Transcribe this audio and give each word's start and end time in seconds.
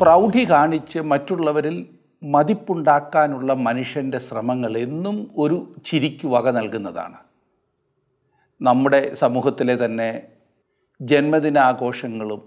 പ്രൗഢി 0.00 0.50
കാണിച്ച് 0.50 0.98
മറ്റുള്ളവരിൽ 0.98 1.86
മതിപ്പുണ്ടാക്കാനുള്ള 2.22 3.54
മനുഷ്യന്റെ 3.54 4.18
ശ്രമങ്ങൾ 4.18 4.78
എന്നും 4.78 5.30
ഒരു 5.36 5.74
ചിരിക്ക് 5.84 6.26
വക 6.26 6.50
നൽകുന്നതാണ്. 6.50 7.18
നമ്മുടെ 8.62 9.14
സമൂഹത്തിലെ 9.14 9.84
തന്നെ 9.84 10.22
ജന്മദിനാഘോഷങ്ങളും 11.00 12.42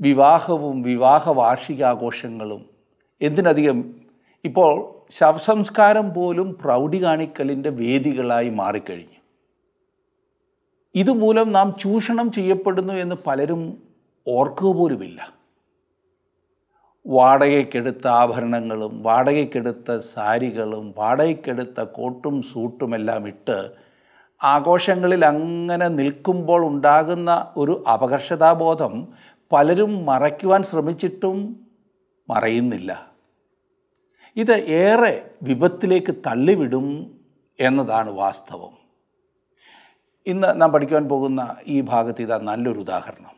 വിവാഹവും 0.00 0.82
വിവാഹ 0.82 1.30
വാർഷികാഘോഷങ്ങളും 1.30 2.64
എന്തിനധികം 3.20 3.94
ഇപ്പോൾ 4.44 5.04
ശവസംസ്കാരം 5.10 6.14
പോലും 6.14 6.58
പ്രൗഢി 6.64 7.02
കാണിക്കലിന്റെ 7.02 7.70
വേദികളായി 7.70 8.50
മാറിക്കഴിഞ്ഞു. 8.50 9.20
ഇതുമൂലം 10.94 11.50
നാം 11.52 11.76
ചൂഷണം 11.80 12.32
ചെയ്യപ്പെടുന്നു 12.32 12.92
എന്ന് 12.92 13.16
പലരും 13.26 13.82
ഓർക്കുക 14.28 14.72
പോലുമില്ല. 14.72 15.43
വാടകയ്ക്കെടുത്ത 17.06 18.06
ആഭരണങ്ങളും 18.06 19.02
വാടകയ്ക്കെടുത്ത 19.02 19.96
സാരികളും 19.96 20.94
വാടകയ്ക്കെടുത്ത 20.98 21.80
കോട്ടും 21.80 22.42
സൂട്ടുമെല്ലാം 22.42 23.28
ഇട്ട് 23.28 23.72
ആഘോഷങ്ങളിൽ 24.42 25.24
അങ്ങനെ 25.24 25.88
നിൽക്കുമ്പോൾ 25.88 26.66
ഉണ്ടാകുന്ന 26.66 27.52
ഒരു 27.56 27.84
അപകർഷതാബോധം 27.92 29.08
പലരും 29.52 30.06
മറയ്ക്കുവാൻ 30.06 30.62
ശ്രമിച്ചിട്ടും 30.62 31.66
മറയുന്നില്ല. 32.30 33.10
ഇത് 34.36 34.52
ഏറെ 34.52 35.30
വിപത്തിലേക്ക് 35.42 36.14
തള്ളിവിടും 36.26 37.18
എന്നതാണ് 37.60 38.10
വാസ്തവം. 38.10 38.74
ഇന്ന് 40.26 40.60
നാം 40.60 40.72
പഠിക്കുവാൻ 40.72 41.08
പോകുന്ന 41.08 41.56
ഈ 41.66 41.80
ഭാഗത്ത് 41.80 42.22
ഇതാ 42.22 42.38
നല്ലൊരു 42.42 42.78
ഉദാഹരണം. 42.78 43.33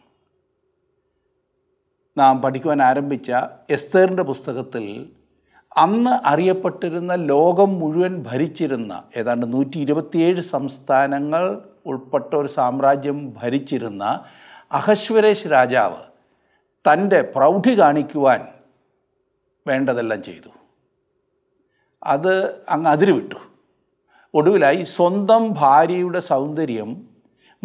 നാം 2.16 2.42
പഠിക്കുവാൻ 2.42 2.82
ആരംഭിച്ച 2.82 3.32
എസ്തേറിന്റെ 3.70 4.22
പുസ്തകത്തിൽ 4.22 5.12
അന്ന് 5.76 6.28
അറിയപ്പെട്ടിരുന്ന 6.28 7.14
ലോകം 7.14 7.78
മുഴുവൻ 7.78 8.22
ഭരിച്ചിരുന്ന 8.22 9.02
ഏതാണ്ട് 9.16 9.52
നൂറ്റി 9.52 9.78
ഇരുപത്തിയേഴ് 9.78 10.40
സംസ്ഥാനങ്ങൾ 10.40 11.62
ഉൾപ്പെട്ട 11.86 12.34
ഒരു 12.34 12.48
സാമ്രാജ്യം 12.48 13.34
ഭരിച്ചിരുന്ന 13.42 14.24
അഹശ്വരേഷ് 14.72 15.46
രാജാവ് 15.52 15.96
തന്റെ 16.92 17.32
പ്രൗഢി 17.36 17.78
കാണിക്കുവാൻ 17.78 18.48
വേണ്ടതെല്ലാം 19.66 20.22
ചെയ്തു. 20.22 20.48
അത് 22.04 22.64
അങ്ങ് 22.68 22.90
അതിരുവിട്ടു. 22.90 23.34
ഒടുവിലായി 24.34 24.82
സ്വന്തം 24.82 25.52
ഭാര്യയുടെ 25.52 26.20
സൗന്ദര്യം 26.20 27.05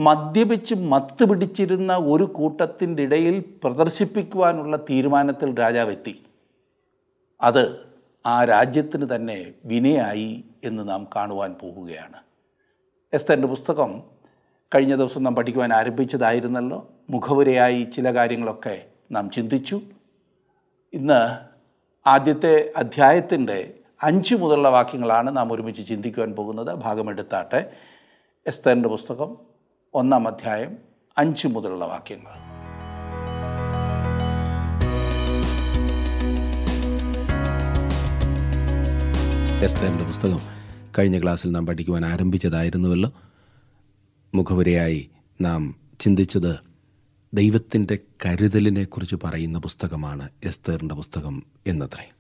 മദ്യപിച്ച് 0.04 0.76
മത്ത് 0.76 1.30
പിടിച്ചിരുന്ന 1.30 1.96
ഒരു 1.96 2.24
കൂട്ടത്തിന്റെ 2.24 3.04
ഇടയിൽ 3.04 3.44
പ്രദർശിപ്പിക്കുവാനുള്ള 3.64 4.78
തീരുമാനത്തിൽ 4.78 5.60
രാജാവെത്തി 5.60 6.24
അത് 7.42 7.80
ആ 8.26 8.44
രാജ്യത്തിന് 8.44 9.16
തന്നെ 9.16 9.54
വിനയായി 9.66 10.44
എന്ന് 10.64 10.90
നാം 10.90 11.08
കാണുവാൻ 11.16 11.54
പോകുകയാണ്. 11.54 12.18
എസ്തന്റെ 13.14 13.48
പുസ്തകം 13.48 14.04
കഴിഞ്ഞ 14.76 14.96
ദിവസം 14.96 15.24
നാം 15.24 15.36
പഠിക്കുവാൻ 15.36 15.74
ആരംഭിച്ചതായിരുന്നല്ലോ. 15.74 16.90
മുഖവുരയായി 17.10 17.84
ചില 17.84 18.16
കാര്യങ്ങളൊക്കെ 18.16 18.86
നാം 19.12 19.30
ചിന്തിച്ചു. 19.30 19.82
ഇന്ന് 20.94 21.38
ആദ്യത്തെ 22.10 22.74
അധ്യായത്തിന്റെ 22.78 23.74
അഞ്ച് 24.04 24.36
മുതലുള്ള 24.36 24.70
വാക്യങ്ങളാണ് 24.70 25.38
നാം 25.38 25.54
ഒരുമിച്ച് 25.54 25.88
ചിന്തിക്കുവാൻ 25.88 26.32
പോകുന്നത്. 26.32 26.74
ഭാഗമെടുത്താട്ടെ. 26.74 27.72
എസ്തറിന്റെ 28.48 28.90
പുസ്തകം 28.90 29.51
ഒന്നാം 29.94 30.28
അധ്യായം 30.28 30.78
അഞ്ച് 31.18 31.48
മുതലുള്ള 31.48 31.86
വാക്യങ്ങൾ. 31.86 32.30
എസ്തേറിന്റെ 39.64 40.04
പുസ്തകം 40.04 40.40
കഴിഞ്ഞ 41.00 41.22
ക്ലാസ്സിൽ 41.22 41.52
നാം 41.52 41.66
പഠിക്കുവാൻ 41.66 42.06
ആരംഭിച്ചതായിരുന്നുവല്ലോ. 42.06 43.14
മുഖവരയായി 44.36 45.10
നാം 45.42 45.76
ചിന്തിച്ചത് 46.00 46.56
ദൈവത്തിന്റെ 47.34 48.00
കരുതലിനെക്കുറിച്ച് 48.26 49.16
പറയുന്ന 49.24 49.60
പുസ്തകമാണ് 49.60 50.30
എസ്തേറിന്റെ 50.44 50.96
പുസ്തകം 50.96 51.44
എന്നത്രേ. 51.68 52.12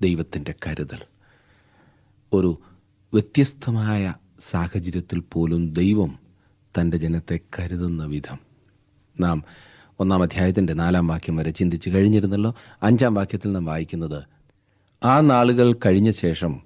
ദൈവത്തിന്റെ 0.00 0.54
കരുതൽ. 0.66 0.98
ഒരു 2.32 2.58
വ്യത്യസ്തമായ 3.14 4.14
സാഹചര്യത്തിൽ 4.50 5.22
പോലും 5.32 5.72
ദൈവം 5.72 6.21
തന്റെ 6.80 6.96
ജനത്തെ 6.96 7.40
കരുതുന്ന 7.58 8.04
വിധം. 8.04 8.38
നാം 9.20 9.44
ഒന്നാം 10.00 10.22
അധ്യായത്തിന്റെ 10.22 10.72
നാലാം 10.72 11.06
വാക്യം 11.06 11.36
വരെ 11.36 11.50
ചിന്തിച്ച് 11.50 11.90
കഴിഞ്ഞിരുന്നല്ലോ. 11.90 12.54
അഞ്ചാം 12.82 13.14
വാക്യത്തിൽ 13.14 13.52
നാം 13.52 13.64
വായിക്കുന്നത് 13.64 14.22
ആ 15.04 15.20
നാളുകൾ 15.20 15.72
കഴിഞ്ഞ 15.72 16.10
ശേഷം 16.10 16.60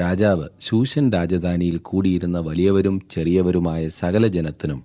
രാജാവ് 0.00 0.48
ശൂഷൻ 0.60 1.10
രാജധാനിയിൽ 1.10 1.76
കൂടിയിരുന്ന 1.76 2.38
വലിയവരും 2.38 3.02
ചെറിയവരുമായ 3.10 3.88
സകല 3.88 4.26
ജനത്തിനും 4.26 4.84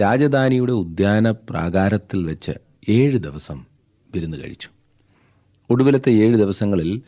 രാജധാനിയുടെ 0.00 0.72
ഉദ്യാന 0.72 1.30
പ്രാകാരത്തിൽ 1.30 2.24
വെച്ച് 2.24 2.52
ഏഴ് 2.88 3.18
ദിവസം 3.18 3.64
വിരുന്ന് 4.14 4.36
കഴിച്ചു. 4.36 4.68
ഒടുവിലത്തെ 5.70 6.10
ഏഴ് 6.10 6.36
ദിവസങ്ങളിൽ 6.36 7.02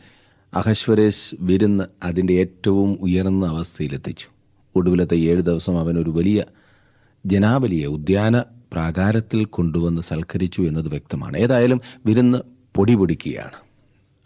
അഹശ്വരേഷ് 0.53 1.35
വിരുന്ന് 1.39 1.83
അതിന്റെ 2.03 2.33
ഏറ്റവും 2.33 2.97
ഉയർന്ന 3.01 3.45
അവസ്ഥയിലെത്തിച്ചു. 3.45 4.27
ഒടുവിലത്തെ 4.75 5.17
ഏഴ് 5.17 5.41
ദിവസം 5.41 5.79
അവൻ 5.79 5.99
ഒരു 5.99 6.09
വലിയ 6.09 6.43
ജനാബലിയെ 7.25 7.85
ഉദ്യാന 7.85 8.39
പ്രാകാരത്തിൽ 8.39 9.45
കൊണ്ടുവന്ന് 9.45 10.01
സൽക്കരിച്ചു 10.01 10.61
എന്നത് 10.61 10.87
വ്യക്തമാണ്. 10.89 11.37
ഏതായാലും 11.37 11.81
വിരുന്ന് 12.05 12.37
പൊടി 12.75 12.95
പൊടിക്കുകയാണ്. 12.95 13.57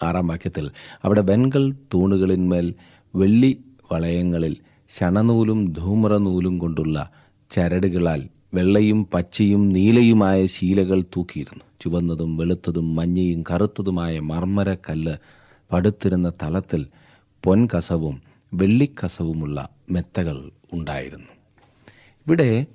ആറാം 0.03 0.27
വാക്യത്തിൽ 0.27 0.71
അവിടെ 1.03 1.21
വെൺകൽ 1.21 1.73
തൂണുകളിന്മേൽ 1.93 2.73
വെള്ളി 3.15 3.59
വളയങ്ങളിൽ 3.91 4.57
ശണനൂലും 4.89 5.71
ധൂമ്രനൂലും 5.71 6.57
കൊണ്ടുള്ള 6.57 7.11
ചരടുകളാൽ 7.51 8.29
വെള്ളയും 8.53 9.07
പച്ചയും 9.13 9.69
നീലയുമായ 9.69 10.45
ശീലകൾ 10.45 11.01
തൂക്കിയിരുന്നു. 11.01 11.63
ചുവന്നതും 11.81 12.37
വെളുത്തതും 12.37 12.95
മഞ്ഞയും 12.95 13.43
കറുത്തതുമായ 13.51 14.19
മർമ്മര 14.19 14.73
കല്ല് 14.73 15.15
പടുത്തിരുന്ന 15.71 16.31
തലത്തിൽ 16.43 16.85
പൊൻകസവും 17.43 18.21
വെള്ളിക്കസവുമുള്ള 18.53 19.69
മെത്തകൾ 19.91 20.51
ഉണ്ടായിരുന്നു. 20.73 21.31
ഇവിടെ 22.27 22.65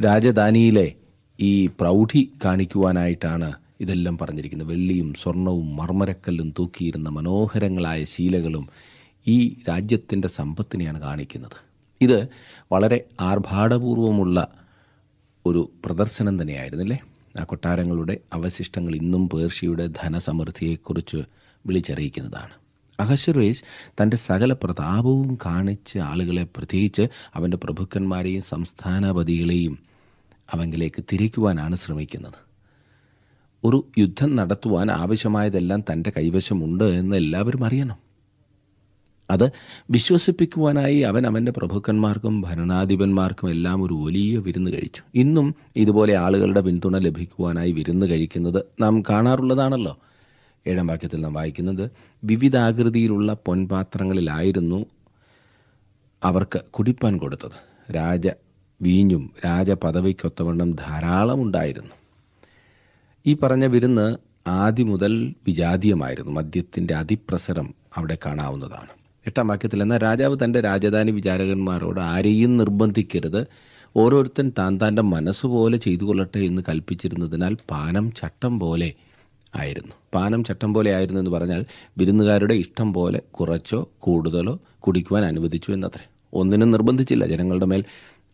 രാജധാനിയിലെ 0.00 0.94
ഈ 1.38 1.66
പ്രൗഢി 1.66 2.32
കാണിക്കുവാനായിട്ടാണ് 2.44 3.52
ഇതെല്ലാം 3.80 4.18
പറഞ്ഞിരിക്കുന്നത്. 4.18 4.68
വെള്ളിയും 4.68 5.14
സ്വർണവും 5.14 5.76
മർമ്മരക്കല്ലും 5.76 6.54
തൂക്കിയിരുന്ന 6.58 7.08
മനോഹരങ്ങളായ 7.08 8.04
ശീലകളും 8.04 8.68
ഈ 9.26 9.56
രാജ്യത്തിന്റെ 9.68 10.28
സമ്പത്തിനെയാണ് 10.28 11.00
കാണിക്കുന്നത്. 11.00 11.56
ഇത് 12.00 12.28
വളരെ 12.72 13.04
ആർഭാടപൂർവമുള്ള 13.20 14.38
ഒരു 15.46 15.70
പ്രദർശനം 15.84 16.42
തന്നെയായിരുന്നില്ലേ 16.42 16.98
ആ 17.40 17.44
കൊട്ടാരങ്ങളുടെ 17.44 18.20
അവശിഷ്ടങ്ങൾ 18.32 18.94
ഇന്നും 18.94 19.28
പേർഷ്യയുടെ 19.28 19.86
ധനസമൃദ്ധിയെക്കുറിച്ച് 19.86 21.16
വിളിച്ചറിയിക്കുന്നതാണ്. 21.64 22.54
അഹശ്വരേഷ് 22.98 23.62
തന്റെ 24.00 24.16
സകല 24.16 24.52
പ്രതാപവും 24.52 25.38
കാണിച്ച് 25.46 25.98
ആളുകളെ 25.98 26.46
പ്രത്യേകിച്ച് 26.56 27.04
അവന്റെ 27.34 27.56
പ്രഭുക്കന്മാരെയും 27.56 28.42
സംസ്ഥാനപതികളെയും 28.42 29.74
അവങ്കിലേക്ക് 30.52 31.04
തിരിക്കുവാനാണ് 31.12 31.76
ശ്രമിക്കുന്നത്. 31.76 32.48
ഒരു 33.64 33.86
യുദ്ധം 33.98 34.36
നടത്തുവാൻ 34.36 34.90
ആവശ്യമായതെല്ലാം 34.90 35.80
തന്റെ 35.80 36.12
കൈവശമുണ്ട് 36.16 36.84
എന്ന് 36.84 37.16
എല്ലാവരും 37.16 37.64
അറിയണം. 37.64 38.08
അത് 39.30 39.50
വിശ്വസിപ്പിക്കുവാനായി 39.90 40.98
അവൻ 40.98 41.26
അവന്റെ 41.26 41.52
പ്രഭുക്കന്മാർക്കും 41.52 42.40
ഭരണാധിപന്മാർക്കും 42.40 43.50
എല്ലാം 43.50 43.82
ഒരു 43.82 43.94
വലിയ 43.94 44.38
വിരുന്ന് 44.38 44.70
കഴിച്ചു. 44.70 45.02
ഇന്നും 45.14 45.54
ഇതുപോലെ 45.76 46.14
ആളുകളുടെ 46.14 46.60
പിന്തുണ 46.60 46.98
ലഭിക്കുവാനായി 46.98 47.72
വിരുന്ന് 47.72 48.06
കഴിക്കുന്നത് 48.06 48.64
നാം 48.80 49.02
കാണാറുള്ളതാണല്ലോ. 49.02 49.98
ഏഴാം 50.66 50.86
വാക്യത്തിൽ 50.86 51.20
നാം 51.20 51.32
വായിക്കുന്നത് 51.32 51.90
വിവിധാകൃതിയിലുള്ള 52.24 53.36
പൊൻപാത്രങ്ങളിലായിരുന്നു 53.46 54.86
അവർക്ക് 56.24 56.60
കുടിപ്പാൻ 56.70 57.18
കൊടുത്തത്. 57.18 57.94
രാജ 57.96 58.28
വീഞ്ഞും 58.82 59.30
രാജപദവിക്കൊത്തവണ്ണം 59.44 60.72
ധാരാളം 60.72 61.42
ഉണ്ടായിരുന്നു 61.42 61.90
ഈ 63.26 63.34
പറഞ്ഞ 63.34 63.64
വിരുന്ന് 63.64 64.16
ആദ്യം 64.46 64.88
മുതൽ 64.88 65.34
വിജാതീയമായിരുന്നു. 65.46 66.32
മദ്യത്തിന്റെ 66.32 66.94
അതിപ്രസരം 66.94 67.74
അവിടെ 67.96 68.18
കാണാവുന്നതാണ്. 68.26 68.88
എട്ടാം 69.26 69.48
വാക്യത്തിൽ 69.48 69.82
എന്നാൽ 69.82 69.98
രാജാവ് 69.98 70.36
തന്റെ 70.44 70.60
രാജധാനി 70.60 71.10
വിചാരകന്മാരോട് 71.10 72.00
ആരെയും 72.00 72.56
നിർബന്ധിക്കരുത്. 72.56 73.46
ഓരോരുത്തൻ 73.96 74.52
താൻ 74.58 74.78
താന്റെ 74.82 75.02
മനസ്സുപോലെ 75.02 75.76
ചെയ്തു 75.76 76.04
കൊള്ളട്ടെ 76.04 76.38
എന്ന് 76.38 76.62
കൽപ്പിച്ചിരുന്നതിനാൽ 76.68 77.56
പാനം 77.70 78.12
ചട്ടം 78.12 78.60
പോലെ 78.60 78.94
ആയിരുന്നു. 79.56 79.92
പാനം 80.14 80.44
ചട്ടം 80.44 80.74
പോലെ 80.74 80.94
ആയിരുന്നു 80.94 81.20
എന്ന് 81.20 81.30
പറഞ്ഞാൽ 81.30 81.64
വിരുന്നുകാരുടെ 81.98 82.54
ഇഷ്ടം 82.54 82.94
പോലെ 82.94 83.22
കുറച്ചോ 83.30 83.88
കൂടുതലോ 83.98 84.60
കുടിക്കുവാൻ 84.78 85.24
അനുവദിച്ചു 85.24 85.72
എന്നത്രേ. 85.72 86.08
ഒന്നിനും 86.32 86.70
നിർബന്ധിച്ചില്ല. 86.70 87.26
ജനങ്ങളുടെ 87.26 87.66
മേൽ 87.66 87.84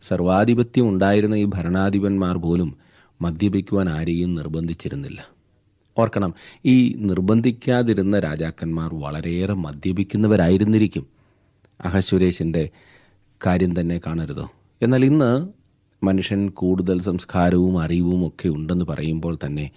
സർവാധിപത്യം 0.09 0.89
ഉണ്ടായിരുന്ന 0.89 1.35
ഈ 1.35 1.45
ഭരണാധിപന്മാർ 1.45 2.37
പോലും 2.37 2.77
മദ്യപിക്കുവാൻ 3.23 3.89
ആരെയും 3.89 4.35
നിർബന്ധിച്ചിരുന്നില്ല. 4.35 5.29
ഓർക്കണം 5.99 6.35
ഈ 6.65 6.95
നിർബന്ധിക്കാതിരുന്ന 6.99 8.19
രാജാക്കന്മാർ 8.19 8.91
വളരെയേറെ 8.95 9.55
മദ്യപിക്കുന്നവരായിരുന്നിരിക്കും. 9.55 11.06
അഹസുരേഷിന്റെ 11.81 12.71
കാര്യം 13.47 13.81
തന്നെ 13.81 14.01
കാണരുതോ? 14.06 14.51
എന്നാൽ 14.83 15.05
ഇന്ന് 15.05 15.49
മനുഷ്യൻ 16.05 16.49
കൂടുതൽ 16.49 17.01
സംസ്കാരവും 17.01 17.83
അറിവും 17.83 18.27
ഒക്കെ 18.27 18.49
ഉണ്ടെന്ന് 18.49 18.85
പറയുമ്പോൾ 18.85 19.39
തന്നെ 19.47 19.71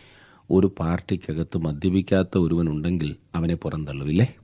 ഒരു 0.51 0.67
പാർട്ടിക്കകത്ത് 0.79 1.57
മദ്യപിക്കാത്ത 1.57 2.37
ഒരുവൻ 2.37 2.69
ഉണ്ടെങ്കിൽ 2.69 3.15
അവനെ 3.35 3.55
പുറന്തള്ളുവില്ലേ? 3.55 4.35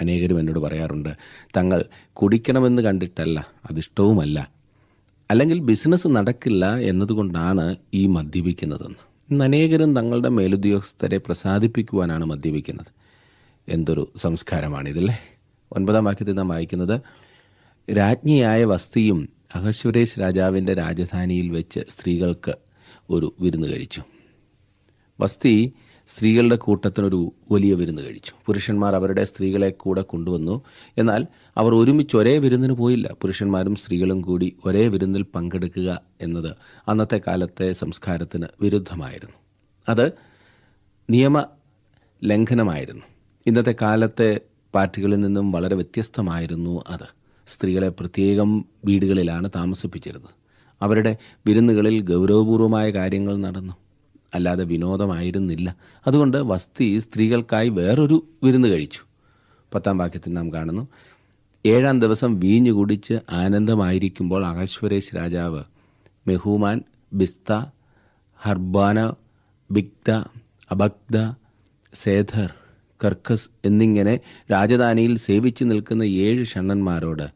അനേകരും 0.00 0.38
എന്നോട് 0.38 0.58
പറയാറുണ്ട് 0.58 1.08
തങ്ങൾ 1.56 1.84
കുടിക്കണമെന്ന് 2.12 2.82
കണ്ടിട്ടല്ല 2.82 3.46
അതിഷ്ടവുമല്ല. 3.70 4.55
അല്ലെങ്കിൽ 5.30 5.58
ബിസിനസ് 5.58 6.08
നടക്കില്ല 6.08 6.78
എന്നതുകൊണ്ടാണ് 6.78 7.76
ഈ 7.94 8.06
മദ്യപിക്കുന്നതെന്ന്. 8.06 8.96
ഇന്ന് 9.30 9.44
അനേകരും 9.44 9.96
തങ്ങളുടെ 9.96 10.28
മേലുദ്യോഗസ്ഥരെ 10.28 11.18
പ്രസാദിപ്പിക്കുവാനാണ് 11.18 12.24
മദ്യപിക്കുന്നത്. 12.24 12.86
എന്തൊരു 13.68 14.12
സംസ്കാരമാണിതല്ലേ? 14.16 15.18
ഒൻപതാം 15.72 16.04
വാക്യത്തിൽ 16.04 16.32
നാം 16.32 16.48
വായിക്കുന്നത് 16.48 17.00
രാജ്ഞിയായ 17.96 18.64
വസ്തിയും 18.64 19.28
അഹശ്വരേഷ് 19.54 20.20
രാജാവിന്റെ 20.20 20.74
രാജധാനിയിൽ 20.74 21.50
വെച്ച് 21.50 21.80
സ്ത്രീകൾക്ക് 21.88 22.54
ഒരു 23.10 23.34
വിരുന്ന് 23.40 23.68
കഴിച്ചു. 23.68 24.02
വസ്തി 25.20 25.72
സ്ത്രീകളുടെ 26.06 26.56
കൂട്ടത്തിനൊരു 26.56 27.32
വലിയ 27.52 27.74
വിരുന്ന് 27.74 28.02
കഴിച്ചു. 28.02 28.32
പുരുഷന്മാർ 28.46 28.94
അവരുടെ 28.94 29.24
സ്ത്രീകളെ 29.24 29.70
കൂടെ 29.70 30.02
കൊണ്ടുവന്നു. 30.02 30.62
എന്നാൽ 30.98 31.26
അവർ 31.56 31.74
ഒരുമിച്ച് 31.74 32.16
ഒരേ 32.16 32.38
വിരുന്നിന് 32.38 32.72
പോയില്ല. 32.72 33.08
പുരുഷന്മാരും 33.22 33.74
സ്ത്രീകളും 33.74 34.20
കൂടി 34.20 34.56
ഒരേ 34.64 34.88
വിരുന്നിൽ 34.88 35.22
പങ്കെടുക്കുക 35.22 36.00
എന്നത് 36.20 36.56
അന്നത്തെ 36.88 37.20
കാലത്തെ 37.26 37.72
സംസ്കാരത്തിന് 37.72 38.46
വിരുദ്ധമായിരുന്നു. 38.60 39.36
അത് 39.88 40.12
നിയമ 41.10 41.46
ലംഘനമായിരുന്നു. 42.24 43.02
ഇന്നത്തെ 43.46 43.74
കാലത്തെ 43.82 44.40
പാർട്ടികളിൽ 44.74 45.20
നിന്നും 45.20 45.52
വളരെ 45.52 45.74
വ്യത്യസ്തമായിരുന്നു 45.74 46.84
അത്. 46.88 47.08
സ്ത്രീകളെ 47.48 47.88
പ്രത്യേകം 47.88 48.64
വീടുകളിലാണ് 48.84 49.50
താമസിപ്പിച്ചിരുന്നത്. 49.56 50.34
അവരുടെ 50.82 51.16
വിരുന്നുകളിൽ 51.46 52.00
ഗൗരവപൂർവമായ 52.00 52.90
കാര്യങ്ങൾ 52.90 53.36
നടന്നു. 53.36 53.72
അല്ലാതെ 54.34 54.64
വിനോദമായിരുന്നില്ല. 54.64 55.76
അതുകൊണ്ട് 56.06 56.36
വസ്തി 56.36 56.98
സ്ത്രീകൾക്കായി 56.98 57.68
വേറൊരു 57.68 58.26
വിരുന്ന് 58.42 58.68
കഴിച്ചു. 58.68 59.00
പത്താം 59.74 59.98
വാക്യത്തിൽ 59.98 60.32
നാം 60.32 60.52
കാണുന്നു 60.52 60.88
ഏഴാം 61.66 62.00
ദിവസം 62.00 62.38
വീഞ്ഞു 62.38 62.72
കുടിച്ച് 62.72 63.14
ആനന്ദമായിരിക്കുമ്പോൾ 63.32 64.46
അഹശ്വരേശ് 64.46 65.16
രാജാവ് 65.16 65.62
മെഹൂമാൻ 66.28 66.78
ബിസ്ത 67.12 67.50
ഹർബാന 68.40 68.98
ബിഗ്ദ 69.70 70.10
അബഗ്ദ 70.70 71.16
സേധർ 71.94 72.50
കർക്കസ് 73.00 73.48
എന്നിങ്ങനെ 73.64 74.14
രാജധാനിയിൽ 74.52 75.16
സേവിച്ചു 75.16 75.64
നിൽക്കുന്ന 75.64 76.02
ഏഴ് 76.02 76.44
ഷണ്ണന്മാരോട് 76.44 77.26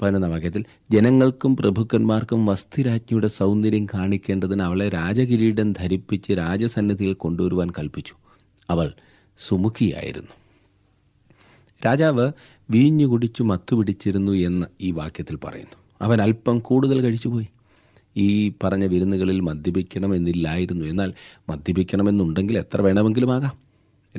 പതിനൊന്നാം 0.00 0.30
വാക്യത്തിൽ 0.30 0.62
ജനങ്ങൾക്കും 0.92 1.56
പ്രഭുക്കന്മാർക്കും 1.56 2.46
വസ്തിരാജ്ഞിയുടെ 2.46 3.26
സൗന്ദര്യം 3.40 3.86
കാണിക്കേണ്ടതിന് 3.94 4.62
അവളെ 4.62 4.88
രാജകിരീടം 4.88 5.72
ധരിപ്പിച്ച് 5.72 6.32
രാജസന്നിധിയിൽ 6.32 7.14
കൊണ്ടുവരുവാൻ 7.14 7.70
കൽപ്പിച്ചു. 7.78 8.14
അവൾ 8.70 8.88
സുമുഖിയായിരുന്നു. 9.38 10.34
രാജാവ് 11.86 12.32
വീഞ്ഞു 12.70 13.06
കുടിച്ചു 13.06 13.42
മത്തുപിടിച്ചിരുന്നു 13.42 14.32
എന്ന് 14.32 14.66
ഈ 14.80 14.90
വാക്യത്തിൽ 14.90 15.36
പറയുന്നു. 15.36 15.76
അവൻ 16.02 16.22
അല്പം 16.22 16.58
കൂടുതൽ 16.58 17.00
കഴിച്ചുപോയി. 17.00 17.46
ഈ 18.16 18.52
പറഞ്ഞ 18.64 18.84
വിരുന്നുകളിൽ 18.84 19.40
മദ്യപിക്കണമെന്നില്ലായിരുന്നു. 19.40 20.84
എന്നാൽ 20.84 21.12
മദ്യപിക്കണമെന്നുണ്ടെങ്കിൽ 21.48 22.58
എത്ര 22.58 22.80
വേണമെങ്കിലും 22.80 23.34
ആകാം. 23.34 23.58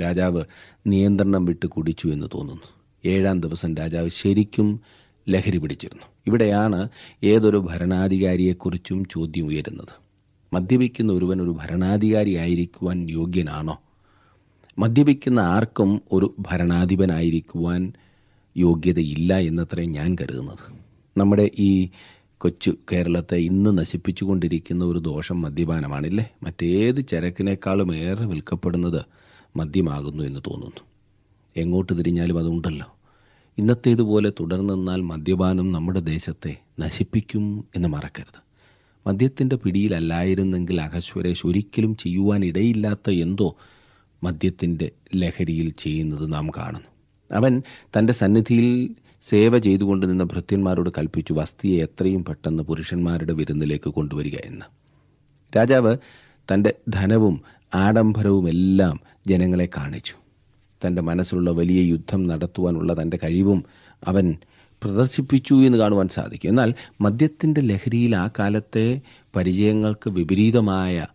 രാജാവ് 0.01 0.43
നിയന്ത്രണം 0.87 1.45
വിട്ട് 1.45 1.65
കുടിച്ചു 1.65 2.07
എന്ന് 2.07 2.27
തോന്നുന്നു. 2.33 2.63
ഏഴാം 3.05 3.41
ദിവസം 3.41 3.75
രാജാവ് 3.75 4.09
ശരിക്കും 4.09 4.81
ലഹരി 5.29 5.57
പിടിച്ചിരുന്നു. 5.57 6.03
ഇവിടെയാണ് 6.27 6.89
ഏതൊരു 7.23 7.57
ഭരണാധികാരിയെക്കുറിച്ചും 7.57 9.05
ചോദ്യം 9.05 9.47
ഉയരുന്നത്. 9.47 10.07
മദ്യപിക്കുന്ന 10.53 11.13
ഒരുവൻ 11.13 11.41
ഒരു 11.41 11.49
ഭരണാധികാരിയായിരിക്കുവാൻ 11.49 13.09
യോഗ്യനാണോ? 13.09 13.81
മദ്യപിക്കുന്ന 14.79 15.39
ആർക്കും 15.39 16.01
ഒരു 16.11 16.35
ഭരണാധിപനായിരിക്കുവാൻ 16.39 17.93
യോഗ്യതയില്ല 18.57 19.37
എന്നത്രേ 19.37 19.85
ഞാൻ 19.85 20.15
കരുതുന്നത്. 20.21 20.73
നമ്മുടെ 21.17 21.51
ഈ 21.59 21.89
കൊച്ചു 22.37 22.75
കേരളത്തെ 22.91 23.35
ഇന്ന് 23.35 23.77
നശിപ്പിച്ചുകൊണ്ടിരിക്കുന്ന 23.77 24.85
ഒരു 24.85 24.99
ദോഷം 24.99 25.41
മദ്യപാനമാണില്ലേ? 25.41 26.29
മറ്റേത് 26.43 27.07
ചരക്കിനേക്കാളും 27.07 27.95
ഏറെ 27.95 28.25
വിൽക്കപ്പെടുന്നത് 28.25 29.05
മദ്യമാകുന്നു 29.55 30.23
എന്ന് 30.23 30.39
തോന്നുന്നു. 30.39 30.81
എങ്ങോട്ട് 31.57 31.97
തിരിഞ്ഞാലും 31.97 32.39
അതുണ്ടല്ലോ. 32.39 32.95
ഇന്നത്തേതുപോലെ 33.57 34.29
തുടർന്നാൽ 34.29 35.01
മദ്യപാനം 35.01 35.71
നമ്മുടെ 35.71 35.99
ദേശത്തെ 35.99 36.57
നശിപ്പിക്കും 36.79 37.65
എന്ന് 37.75 37.89
മറക്കരുത്. 37.89 38.41
മദ്യത്തിന്റെ 39.07 39.55
പിടിയിലല്ലായിരുന്നെങ്കിൽ 39.55 40.81
അഹശ്വരേഷ് 40.81 41.47
ഒരിക്കലും 41.47 41.95
ചെയ്യുവാനിടയില്ലാത്ത 41.95 43.09
എന്തോ 43.09 43.55
മദ്യത്തിന്റെ 44.23 44.91
ലഹരിയിൽ 45.15 45.73
ചെയ്യുന്നത് 45.79 46.33
നാം 46.33 46.49
കാണുന്നു. 46.49 46.87
അവൻ 47.37 47.61
തന്റെ 47.97 48.13
സന്നിധിയിൽ 48.13 48.95
സേവ 49.29 49.59
ചെയ്തുകൊണ്ട് 49.59 50.09
നിന്ന 50.09 50.23
ഭൃത്യന്മാരോട് 50.23 50.89
കൽപ്പിച്ചു 50.89 51.33
വസ്തിയെ 51.33 51.83
എത്രയും 51.83 52.25
പെട്ടെന്ന് 52.25 52.63
പുരുഷന്മാരുടെ 52.63 53.33
വിരുന്നിലേക്ക് 53.33 53.89
കൊണ്ടുവരിക 53.89 54.35
എന്ന്. 54.35 54.65
രാജാവ് 55.57 55.97
തന്റെ 56.53 56.73
ധനവും 56.89 57.41
ആഡംബരവുമെല്ലാം 57.75 58.99
ജനങ്ങളെ 59.27 59.69
കാണിച്ചു. 59.77 60.13
തന്റെ 60.85 61.01
മനസ്സിലുള്ള 61.01 61.51
വലിയ 61.51 61.81
യുദ്ധം 61.81 62.27
നടത്തുവാനുള്ള 62.27 63.01
തന്റെ 63.01 63.19
കഴിവും 63.23 63.63
അവൻ 64.07 64.37
പ്രദർശിപ്പിച്ചു 64.83 65.53
എന്ന് 65.53 65.77
കാണുവാൻ 65.77 66.07
സാധിക്കും. 66.07 66.49
എന്നാൽ 66.49 66.73
മദ്യത്തിന്റെ 67.01 67.61
ലഹരിയിൽ 67.61 68.15
ആ 68.15 68.29
കാലത്തെ 68.39 69.01
പരിചയങ്ങൾക്ക് 69.35 70.09
വിപരീതമായ 70.09 71.07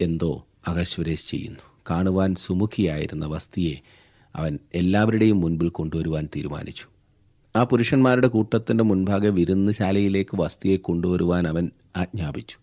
എന്തോ 0.00 0.46
അകശ്വരേശ് 0.68 1.30
ചെയ്യുന്നു. 1.30 1.71
കാണുവാൻ 1.90 2.34
സുമുഖിയായിരുന്ന 2.34 3.26
വസ്തിയെ 3.26 3.74
അവൻ 4.36 4.58
എല്ലാവരുടെയും 4.74 5.40
മുൻപിൽ 5.40 5.68
കൊണ്ടുവരുവാൻ 5.68 6.28
തീരുമാനിച്ചു. 6.36 6.84
ആ 7.56 7.62
പുരുഷന്മാരുടെ 7.62 8.28
കൂട്ടത്തിന്റെ 8.28 8.84
മുൻഭാഗെ 8.84 9.28
വിരുന്നുശാലയിലേക്ക് 9.28 10.40
വസ്തിയെ 10.40 10.76
കൊണ്ടുവരുവാൻ 10.76 11.48
അവൻ 11.48 11.70
ആജ്ഞാപിച്ചു. 11.96 12.56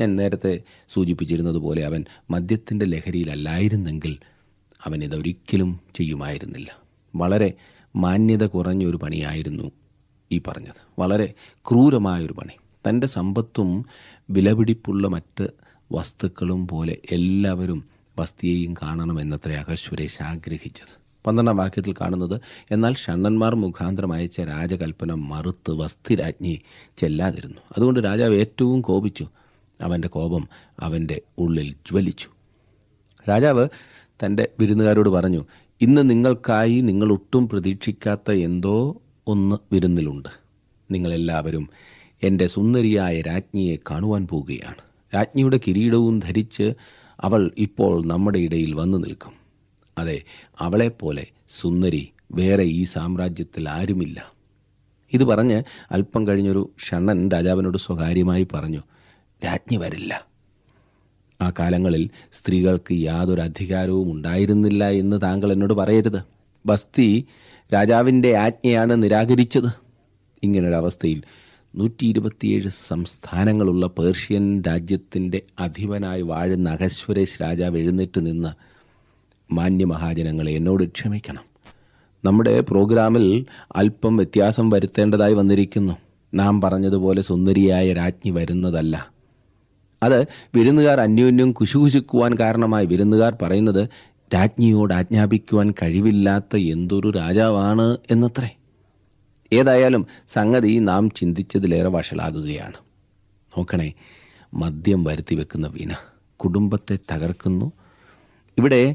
ഞാൻ 0.00 0.16
നേരത്തെ 0.16 0.60
സൂചിപ്പിച്ചിരുന്നതുപോലെ 0.88 1.84
അവൻ 1.84 2.04
മദ്യത്തിന്റെ 2.30 2.86
ലഹരിയിലല്ലായിരുന്നെങ്കിൽ 2.86 4.18
അവൻ 4.84 5.04
ഇതൊരിക്കലും 5.04 5.80
ചെയ്യുമായിരുന്നില്ല. 5.94 6.78
വളരെ 7.16 7.52
മാന്യത 7.96 8.46
കുറഞ്ഞ 8.46 8.86
ഒരു 8.86 8.96
പണിയായിരുന്നു 8.96 9.70
ഈ 10.32 10.40
പറഞ്ഞത്. 10.46 11.00
വളരെ 11.00 11.34
ക്രൂരമായൊരു 11.70 12.32
പണി. 12.32 12.52
തന്റെ 12.88 13.06
സമ്പത്തും 13.06 13.86
വിലപിടിപ്പുള്ള 14.30 15.08
മറ്റ് 15.08 15.48
വസ്തുക്കളും 15.92 16.68
പോലെ 16.68 16.96
എല്ലാവരും 17.12 17.91
വസ്തിയെയും 18.18 18.74
കാണണമെന്നത്രേ 18.74 19.54
അകശ്വരേശ് 19.54 20.22
ആഗ്രഹിച്ചത്. 20.22 21.02
പന്ത്രണ്ടാം 21.26 21.56
വാക്യത്തിൽ 21.56 21.92
കാണുന്നത് 21.92 22.40
എന്നാൽ 22.70 22.94
ഷണ്ണന്മാർ 22.94 23.54
മുഖാന്തരം 23.54 24.12
അയച്ച 24.12 24.40
രാജകൽപ്പന 24.40 25.12
മറുത്ത് 25.12 25.70
വസ്തിരാജ്ഞി 25.70 26.60
ചെല്ലാതിരുന്നു. 26.96 27.58
അതുകൊണ്ട് 27.76 28.00
രാജാവ് 28.00 28.34
ഏറ്റവും 28.34 28.80
കോപിച്ചു. 28.80 29.28
അവന്റെ 29.80 30.08
കോപം 30.08 30.48
അവന്റെ 30.80 31.20
ഉള്ളിൽ 31.38 31.72
ജ്വലിച്ചു. 31.72 32.28
രാജാവ് 33.28 33.68
തന്റെ 34.24 34.48
വിരുന്നുകാരോട് 34.60 35.08
പറഞ്ഞു 35.08 35.44
ഇന്ന് 35.80 36.10
നിങ്ങൾക്കായി 36.10 36.80
നിങ്ങൾ 36.80 37.12
ഒട്ടും 37.12 37.48
പ്രതീക്ഷിക്കാത്ത 37.48 38.30
എന്തോ 38.30 39.02
ഒന്ന് 39.26 39.56
വിരുന്നിലുണ്ട്. 39.72 40.28
നിങ്ങളെല്ലാവരും 40.90 41.68
എന്റെ 42.22 42.46
സുന്ദരിയായ 42.46 43.20
രാജ്ഞിയെ 43.20 43.76
കാണുവാൻ 43.90 44.26
പോവുകയാണ്. 44.26 44.82
രാജ്ഞിയുടെ 45.14 45.60
കിരീടവും 45.66 46.18
ധരിച്ച് 46.18 46.74
അവൾ 47.22 47.50
ഇപ്പോൾ 47.58 48.06
നമ്മുടെ 48.06 48.38
ഇടയിൽ 48.38 48.74
വന്നു 48.74 48.98
നിൽക്കും. 48.98 49.32
അതെ 49.98 50.22
അവളെപ്പോലെ 50.58 51.26
സുന്ദരി 51.60 52.12
വേറെ 52.32 52.62
ഈ 52.62 52.82
സാമ്രാജ്യത്തിൽ 52.82 53.68
ആരുമില്ല. 53.68 54.32
ഇത് 55.12 55.24
പറഞ്ഞ് 55.24 55.62
അല്പം 55.90 56.26
കഴിഞ്ഞൊരു 56.26 56.70
ഷണ്ണൻ 56.88 57.30
രാജാവിനോട് 57.30 57.78
സ്വകാര്യമായി 57.78 58.46
പറഞ്ഞു 58.54 58.82
രാജ്ഞി 59.44 59.76
വരില്ല. 59.76 60.26
ആ 61.42 61.52
കാലങ്ങളിൽ 61.58 62.10
സ്ത്രീകൾക്ക് 62.32 62.92
യാതൊരു 62.92 63.40
അധികാരവും 63.40 64.12
ഉണ്ടായിരുന്നില്ല 64.12 64.90
എന്ന് 64.90 65.22
താങ്കൾ 65.22 65.52
എന്നോട് 65.52 65.74
പറയരുത്. 65.74 66.22
ബസ്തി 66.66 67.26
രാജാവിന്റെ 67.74 68.36
ആജ്ഞയാണ് 68.36 69.02
നിരാകരിച്ചത്. 69.02 69.68
ഇങ്ങനൊരവസ്ഥയിൽ 70.42 71.22
നൂറ്റി 71.76 72.06
ഇരുപത്തിയേഴ് 72.06 72.68
സംസ്ഥാനങ്ങളുള്ള 72.88 73.86
പേർഷ്യൻ 73.86 74.62
രാജ്യത്തിന്റെ 74.62 75.42
അധിപനായി 75.60 76.22
വാഴുന്ന 76.22 76.70
അഹശ്വരേശ് 76.70 77.42
രാജാവ് 77.42 77.78
എഴുന്നേറ്റ് 77.78 78.26
നിന്ന് 78.26 78.48
മാന്യ 79.54 79.84
മാന്യമഹാജനങ്ങളെ 79.84 80.52
എന്നോട് 80.52 80.84
ക്ഷമിക്കണം. 80.88 81.42
നമ്മുടെ 82.24 82.60
പ്രോഗ്രാമിൽ 82.60 83.46
അല്പം 83.76 84.16
വ്യത്യാസം 84.16 84.70
വരുത്തേണ്ടതായി 84.70 85.34
വന്നിരിക്കുന്നു. 85.34 85.92
നാം 86.34 86.60
പറഞ്ഞതുപോലെ 86.60 87.22
സുന്ദരിയായ 87.22 87.92
രാജ്ഞി 87.92 88.30
വരുന്നതല്ല. 88.30 89.10
അത് 90.02 90.26
വിരുന്നുകാർ 90.54 91.00
അന്യോന്യം 91.00 91.52
കുശുകുശുക്കുവാൻ 91.52 92.38
കാരണമായി. 92.38 92.86
വിരുന്നുകാർ 92.86 93.36
പറയുന്നത് 93.42 93.88
രാജ്ഞിയോട് 94.34 94.94
ആജ്ഞാപിക്കുവാൻ 94.94 95.70
കഴിവില്ലാത്ത 95.70 96.56
എന്തൊരു 96.56 97.10
രാജാവാണ് 97.10 97.96
എന്നത്രേ. 98.10 98.56
ഏതായാലും 99.52 100.06
സംഗതി 100.28 100.78
നാം 100.78 101.10
ചിന്തിച്ചതിലേറെ 101.10 101.88
വഷളാകുകയാണ്. 101.88 102.74
നോക്കണേ 103.58 103.92
മദ്യം 104.54 105.04
വരുത്തി 105.04 105.34
വെക്കുന്ന 105.34 105.66
വീന 105.66 105.90
കുടുംബത്തെ 106.36 106.98
തകർക്കുന്നു. 107.12 107.72
ഇവിടെ 108.58 108.94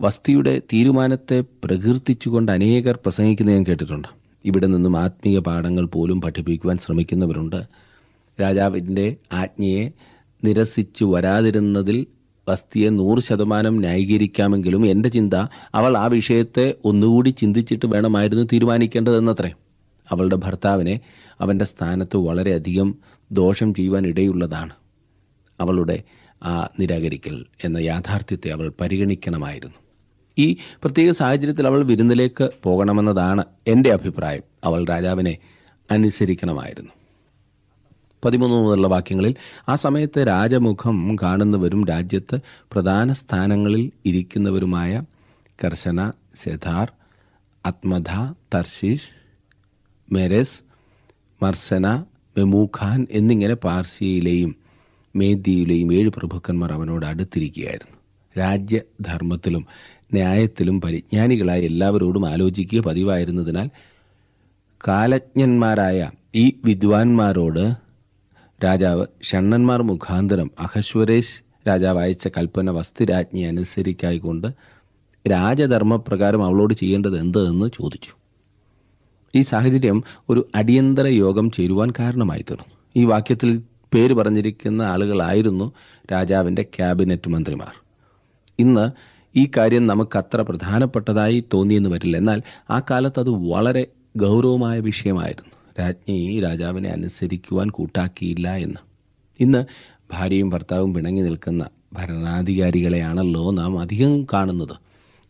വസ്തിയുടെ 0.00 0.62
തീരുമാനത്തെ 0.72 1.40
പ്രകീർത്തിച്ചുകൊണ്ട് 1.64 2.52
അനേകർ 2.52 2.96
പ്രസംഗിക്കുന്ന 2.96 3.50
ഞാൻ 3.50 3.64
കേട്ടിട്ടുണ്ട്. 3.66 4.08
ഇവിടെ 4.44 4.66
നിന്നും 4.66 4.96
ആത്മീയ 4.96 5.38
പാഠങ്ങൾ 5.38 5.86
പോലും 5.86 6.20
പഠിപ്പിക്കുവാൻ 6.20 6.78
ശ്രമിക്കുന്നവരുണ്ട്. 6.78 7.62
രാജാവിന്റെ 8.40 9.16
ആജ്ഞയെ 9.32 9.90
നിരസിച്ചു 10.44 11.04
വരാതിരുന്നതിൽ 11.04 12.06
വസ്തിയെ 12.48 12.90
നൂറ് 12.90 13.20
ശതമാനം 13.20 13.76
ന്യായീകരിക്കാമെങ്കിലും 13.76 14.86
എന്റെ 14.86 15.08
ചിന്ത 15.08 15.34
അവൾ 15.74 15.98
ആ 15.98 16.06
വിഷയത്തെ 16.06 16.74
ഒന്നുകൂടി 16.84 17.30
ചിന്തിച്ചിട്ട് 17.30 17.86
വേണമായിരുന്നു 17.86 18.44
തീരുമാനിക്കേണ്ടതെന്നത്രേ. 18.44 19.52
അവളുടെ 20.12 20.36
ഭർത്താവിനെ 20.36 21.00
അവന്റെ 21.40 21.64
സ്ഥാനത്ത് 21.64 22.16
വളരെയധികം 22.16 22.94
ദോഷം 23.32 23.74
ചെയ്യുവാൻ 23.74 24.06
ഇടയുള്ളതാണ് 24.06 24.72
അവളുടെ 25.60 26.02
ആ 26.42 26.68
നിരാകരിക്കൽ 26.80 27.46
എന്ന 27.64 27.78
യാഥാർത്ഥ്യത്തെ 27.78 28.48
അവൾ 28.48 28.72
പരിഗണിക്കണമായിരുന്നു. 28.80 29.74
ഈ 30.38 30.52
പ്രത്യേക 30.52 31.10
സാഹചര്യത്തിൽ 31.10 31.66
അവൾ 31.66 31.84
വിരുന്നിലേക്ക് 31.84 32.50
പോകണമെന്നതാണ് 32.62 33.44
എന്റെ 33.66 33.90
അഭിപ്രായം. 33.90 34.42
അവൾ 34.64 34.84
രാജാവിനെ 34.84 35.38
അനുസരിക്കണമായിരുന്നു. 35.90 36.90
പതിമൂന്ന് 38.24 38.56
മുതലുള്ള 38.56 38.88
വാക്യങ്ങളിൽ 38.88 39.34
ആ 39.68 39.74
സമയത്ത് 39.74 40.28
രാജമുഖം 40.28 41.16
കാണുന്നവരും 41.22 41.84
രാജ്യത്ത് 41.84 42.38
പ്രധാന 42.72 43.12
സ്ഥാനങ്ങളിൽ 43.12 43.92
ഇരിക്കുന്നവരുമായ 44.06 45.02
കർശന 45.64 46.12
സെഥാർ 46.34 46.92
ആത്മധ 47.66 48.10
തർശീഷ് 48.54 49.23
മെരസ് 50.12 50.58
മർസന 51.42 52.04
മെമൂഖാൻ 52.36 53.06
എന്നിങ്ങനെ 53.10 53.54
പാർസിയയിലെയും 53.54 54.56
മേദിയിലെയും 55.16 55.94
ഏഴ് 55.94 56.08
പ്രഭുക്കന്മാർ 56.08 56.72
അവനോട് 56.72 57.06
അടുത്തിരിക്കുകയായിരുന്നു. 57.06 57.96
രാജ്യധർമ്മത്തിലും 58.38 59.66
ന്യായത്തിലും 60.12 60.80
പരിജ്ഞാനികളായ 60.80 61.60
എല്ലാവരോടും 61.60 62.28
ആലോചിക്കുക 62.28 62.80
പതിവായിരുന്നതിനാൽ 62.80 63.68
കാലജ്ഞന്മാരായ 64.88 66.10
ഈ 66.34 66.52
വിദ്വാൻമാരോട് 66.64 67.74
രാജാവ് 68.64 69.06
ഷണ്ണന്മാർ 69.22 69.82
മുഖാന്തരം 69.82 70.50
അഹശ്വരേഷ് 70.58 71.42
രാജാവ് 71.68 71.98
അയച്ച 71.98 72.28
കൽപ്പന 72.28 72.70
വസ്തുരാജ്ഞി 72.70 73.40
അനുസരിക്കായിക്കൊണ്ട് 73.40 74.48
രാജധർമ്മപ്രകാരം 75.28 76.44
അവളോട് 76.44 76.74
ചെയ്യേണ്ടത് 76.74 77.18
എന്തെന്ന് 77.18 77.70
ചോദിച്ചു. 77.74 78.23
ഈ 79.34 79.40
സാഹചര്യം 79.40 80.04
ഒരു 80.28 80.48
അടിയന്തര 80.54 81.06
യോഗം 81.06 81.50
ചേരുവാൻ 81.50 81.90
കാരണമായി 81.98 82.44
തീർന്നു 82.50 82.74
ഈ 82.96 83.04
വാക്യത്തിൽ 83.04 83.62
പേര് 83.94 84.14
പറഞ്ഞിരിക്കുന്ന 84.14 84.82
ആളുകളായിരുന്നു 84.82 85.72
രാജാവിന്റെ 86.12 86.62
ക്യാബിനറ്റ് 86.62 87.28
മന്ത്രിമാർ. 87.28 87.84
ഇന്ന് 88.58 88.90
ഈ 89.38 89.50
കാര്യം 89.56 89.86
നമുക്ക് 89.86 90.18
അത്ര 90.18 90.40
പ്രധാനപ്പെട്ടതായി 90.42 91.44
തോന്നിയെന്ന് 91.54 91.90
വരില്ല. 91.90 92.16
എന്നാൽ 92.16 92.42
ആ 92.70 92.82
കാലത്ത് 92.90 93.20
അത് 93.20 93.30
വളരെ 93.30 93.86
ഗൗരവമായ 94.16 94.80
വിഷയമായിരുന്നു. 94.80 95.54
രാജ്ഞി 95.80 96.40
രാജാവിനെ 96.40 96.88
അനുസരിക്കുവാൻ 96.88 97.70
കൂട്ടാക്കിയില്ല 97.70 98.56
എന്ന്. 98.56 98.80
ഇന്ന് 99.40 99.64
ഭാര്യയും 100.12 100.50
ഭർത്താവും 100.50 100.94
പിണങ്ങി 100.94 101.22
നിൽക്കുന്ന 101.22 101.68
ഭരണാധികാരികളെയാണല്ലോ 101.92 103.50
നാം 103.50 103.80
അധികം 103.80 104.26
കാണുന്നത്. 104.32 104.76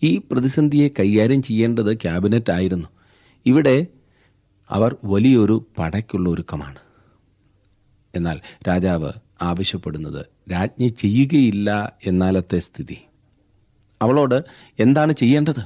ഈ 0.02 0.20
പ്രതിസന്ധിയെ 0.32 0.88
കൈകാര്യം 0.88 1.42
ചെയ്യേണ്ടത് 1.42 1.96
ക്യാബിനറ്റ് 1.96 2.52
ആയിരുന്നു. 2.52 2.88
ഇവിടെ 3.46 3.86
അവർ 4.70 4.96
വലിയൊരു 5.04 5.66
പടയ്ക്കുള്ള 5.78 6.30
ഒരുക്കമാണ്. 6.30 6.78
എന്നാൽ 8.14 8.40
രാജാവ് 8.68 9.12
ആവശ്യപ്പെടുന്നത് 9.42 10.26
രാജ്ഞി 10.52 10.88
ചെയ്യുകയില്ല 10.88 11.92
എന്നാലത്തെ 12.06 12.58
സ്ഥിതി. 12.58 12.98
അവളോട് 14.02 14.44
എന്താണ് 14.78 15.12
ചെയ്യേണ്ടത്? 15.12 15.60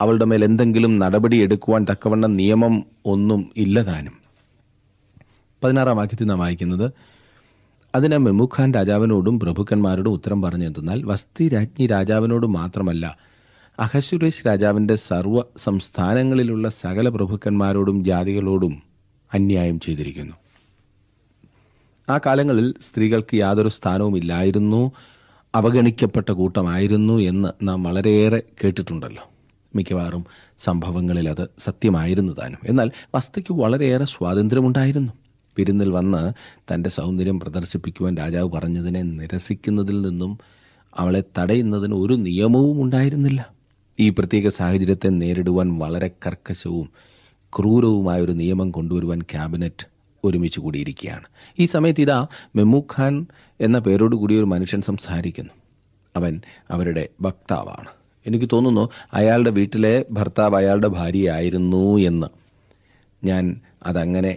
അവളുടെ 0.00 0.24
മേൽ 0.24 0.44
എന്തെങ്കിലും 0.44 0.98
നടപടി 0.98 1.36
എടുക്കുവാൻ 1.36 1.86
തക്കവണ്ണം 1.90 2.36
നിയമം 2.36 2.84
ഒന്നും 3.04 3.50
ഇല്ലതാനും. 3.56 4.20
പതിനാറാം 5.64 5.96
വാക്യത്തിൽ 5.96 6.26
നാം 6.26 6.38
വായിക്കുന്നത് 6.38 6.92
അതിന് 7.94 8.18
മെമുഖാൻ 8.18 8.74
രാജാവിനോടും 8.74 9.40
പ്രഭുക്കന്മാരോടും 9.40 10.10
ഉത്തരം 10.10 10.42
പറഞ്ഞു 10.42 10.64
എന്തെന്നാൽ 10.64 11.02
വസ്തി 11.02 11.48
രാജ്ഞി 11.48 11.86
രാജാവിനോട് 11.86 12.46
മാത്രമല്ല 12.46 13.18
അഹസുരേഷ് 13.78 14.46
രാജാവിന്റെ 14.46 14.94
സർവ 14.94 15.42
സംസ്ഥാനങ്ങളിലുള്ള 15.56 16.68
സകല 16.68 17.08
പ്രഭുക്കന്മാരോടും 17.08 18.04
ജാതികളോടും 18.04 18.82
അന്യായം 19.34 19.80
ചെയ്തിരിക്കുന്നു. 19.80 20.36
ആ 22.08 22.20
കാലങ്ങളിൽ 22.26 22.74
സ്ത്രീകൾക്ക് 22.80 23.34
യാതൊരു 23.34 23.68
സ്ഥാനവുമില്ലായിരുന്നു 23.68 24.92
അവഗണിക്കപ്പെട്ട 25.54 26.30
കൂട്ടമായിരുന്നു 26.30 27.18
എന്ന് 27.18 27.68
നാം 27.68 27.82
വളരെയേറെ 27.82 28.42
കേട്ടിട്ടുണ്ടല്ലോ. 28.64 29.30
മിക്കവാറും 29.74 30.24
സംഭവങ്ങളിൽ 30.58 31.28
അത് 31.28 31.48
സത്യമായിരുന്നു 31.58 32.32
താനും. 32.32 32.58
എന്നാൽ 32.64 32.90
വസ്തുക്ക് 33.14 33.52
വളരെയേറെ 33.52 34.04
സ്വാതന്ത്ര്യമുണ്ടായിരുന്നു. 34.04 35.12
വിരുന്നിൽ 35.58 35.90
വന്ന് 35.90 36.32
തന്റെ 36.74 36.90
സൗന്ദര്യം 36.90 37.40
പ്രദർശിപ്പിക്കുവാൻ 37.40 38.16
രാജാവ് 38.16 38.50
പറഞ്ഞതിനെ 38.50 39.02
നിരസിക്കുന്നതിൽ 39.02 40.02
നിന്നും 40.02 40.38
അവളെ 40.96 41.22
തടയുന്നതിന് 41.38 41.94
ഒരു 41.94 42.14
നിയമവും 42.14 42.82
ഉണ്ടായിരുന്നില്ല 42.82 43.59
ഈ 44.00 44.08
പ്രത്യേക 44.08 44.48
സാഹചര്യത്തെ 44.48 45.08
നേരിടുവാൻ 45.08 45.78
വളരെ 45.78 46.10
കർക്കശവും 46.26 46.90
ക്രൂരവുമായ 47.58 48.20
ഒരു 48.20 48.32
നിയമം 48.32 48.70
കൊണ്ടുവരുവാൻ 48.70 49.22
ക്യാബിനറ്റ് 49.22 49.86
ഒരുമിച്ച് 50.24 50.60
കൂടിയിരിക്കുകയാണ്. 50.60 51.24
ഈ 51.58 51.64
സമയത്ത് 51.64 52.00
ഇതാ 52.00 52.26
മെമുഖാൻ 52.56 53.26
എന്ന 53.60 53.78
പേരോട് 53.78 54.16
കൂടി 54.16 54.36
ഒരു 54.36 54.44
മനുഷ്യൻ 54.44 54.82
സംസാരിക്കുന്നു. 54.82 55.50
അവൻ 56.16 56.40
അവരുടെ 56.70 57.08
വക്താവാണ്. 57.20 57.88
എനിക്ക് 58.26 58.46
തോന്നുന്നു 58.52 58.90
അയാളുടെ 59.14 59.50
വീട്ടിലെ 59.50 60.04
ഭർത്താവ് 60.10 60.56
അയാളുടെ 60.56 60.88
ഭാര്യയായിരുന്നു 60.88 61.98
എന്ന് 61.98 62.26
ഞാൻ 63.26 63.60
അതങ്ങനെ 63.82 64.36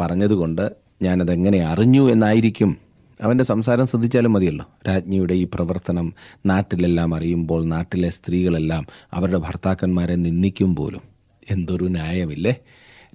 പറഞ്ഞതുകൊണ്ട് 0.00 0.72
ഞാനതെങ്ങനെ 1.02 1.60
അറിഞ്ഞു 1.60 2.10
എന്നായിരിക്കും 2.10 2.91
അവന്റെ 3.22 3.44
സംസാരം 3.44 3.86
ശ്രദ്ധിച്ചാലും 3.86 4.32
മതിയല്ലോ. 4.32 4.66
രാജ്ഞിയുടെ 4.88 5.34
ഈ 5.34 5.44
പ്രവർത്തനം 5.54 6.14
നാട്ടിലെല്ലാം 6.46 7.14
അറിയുമ്പോൾ 7.14 7.64
നാട്ടിലെ 7.64 8.10
സ്ത്രീകളെല്ലാം 8.10 8.86
അവരുടെ 9.12 9.38
ഭർത്താക്കന്മാരെ 9.38 10.14
നിന്ദിക്കും 10.14 10.76
പോലും. 10.76 11.00
എന്തൊരു 11.50 11.84
ന്യായമില്ലേ? 11.84 12.56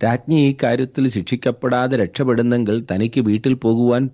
രാജ്ഞി 0.04 0.36
ഈ 0.36 0.56
കാര്യത്തിൽ 0.64 1.08
ശിക്ഷിക്കപ്പെടാതെ 1.08 1.98
രക്ഷപ്പെടുന്നെങ്കിൽ 1.98 2.84
തനിക്ക് 2.96 3.22
വീട്ടിൽ 3.22 3.54
പോകുവാൻ 3.54 4.10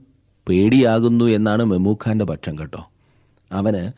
പേടിയാകുന്നു 0.50 1.26
എന്നാണ് 1.26 1.64
മെമൂഖാന്റെ 1.64 2.26
പക്ഷം 2.26 2.60
കേട്ടോ. 2.60 2.90
അവന് 3.52 3.92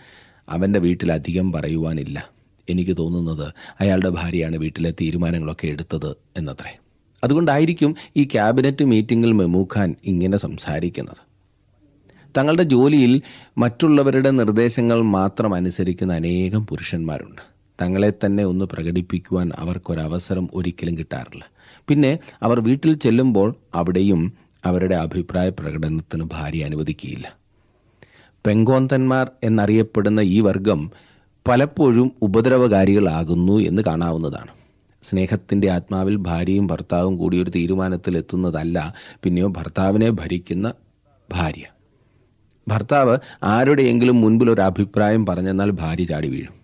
അവന്റെ 0.50 0.80
വീട്ടിൽ 0.80 1.12
അധികം 1.12 1.52
പറയുവാനില്ല. 1.52 2.30
എനിക്ക് 2.70 2.98
തോന്നുന്നത് 2.98 3.54
അയാളുടെ 3.80 4.10
ഭാര്യയാണ് 4.10 4.56
വീട്ടിലെ 4.56 4.92
തീരുമാനങ്ങളൊക്കെ 4.92 5.68
എടുത്തത് 5.68 6.16
എന്നത്രേ. 6.38 6.78
അതുകൊണ്ടായിരിക്കും 7.24 7.96
ഈ 8.18 8.24
ക്യാബിനറ്റ് 8.24 8.86
മീറ്റിംഗിൽ 8.86 9.32
മെമൂഖാൻ 9.32 9.96
ഇങ്ങനെ 10.06 10.38
സംസാരിക്കുന്നത്. 10.38 11.25
തങ്ങളുടെ 12.38 12.63
ജോലിയിൽ 12.63 13.22
മറ്റുള്ളവരുടെ 13.58 14.30
നിർദ്ദേശങ്ങൾ 14.30 15.01
മാത്രം 15.01 15.54
അനുസരിക്കുന്ന 15.54 16.13
അനേകം 16.13 16.68
പുരുഷന്മാരുണ്ട്. 16.68 17.42
തങ്ങളെ 17.82 18.13
തന്നെ 18.25 18.44
ഒന്ന് 18.46 18.65
പ്രകടിപ്പിക്കുവാൻ 18.65 19.51
അവർക്കൊരവസരം 19.56 20.50
ഒരിക്കലും 20.54 20.98
കിട്ടാറില്ല. 20.98 21.44
പിന്നെ 21.88 22.20
അവർ 22.44 22.60
വീട്ടിൽ 22.60 22.94
ചെല്ലുമ്പോൾ 22.94 23.56
അവിടെയും 23.75 24.34
അവരുടെ 24.65 24.96
അഭിപ്രായ 24.96 25.50
പ്രകടനത്തിന് 25.50 26.24
ഭാര്യ 26.32 26.65
അനുവദിക്കുകയില്ല. 26.65 27.36
പെങ്കോന്തന്മാർ 28.48 29.32
എന്നറിയപ്പെടുന്ന 29.44 30.20
ഈ 30.20 30.39
വർഗം 30.39 30.92
പലപ്പോഴും 31.48 32.12
ഉപദ്രവകാരികളാകുന്നു 32.22 33.60
എന്ന് 33.60 33.82
കാണാവുന്നതാണ്. 33.82 34.51
സ്നേഹത്തിന്റെ 35.04 35.72
ആത്മാവിൽ 35.72 36.15
ഭാര്യയും 36.15 36.68
ഭർത്താവും 36.68 37.18
കൂടി 37.18 37.44
ഒരു 37.44 37.50
തീരുമാനത്തിൽ 37.50 38.18
എത്തുന്നതല്ല 38.18 38.94
പിന്നെയോ 39.24 39.48
ഭർത്താവിനെ 39.48 40.10
ഭരിക്കുന്ന 40.10 40.74
ഭാര്യ. 41.32 41.75
ഭർത്താവ് 42.67 43.17
ആരുടെയെങ്കിലും 43.43 44.22
മുൻപിൽ 44.22 44.51
ഒരു 44.51 44.62
അഭിപ്രായം 44.62 45.25
പറഞ്ഞെന്നാൽ 45.25 45.72
ഭാര്യ 45.72 46.03
ചാടി 46.03 46.29
വീഴും. 46.29 46.55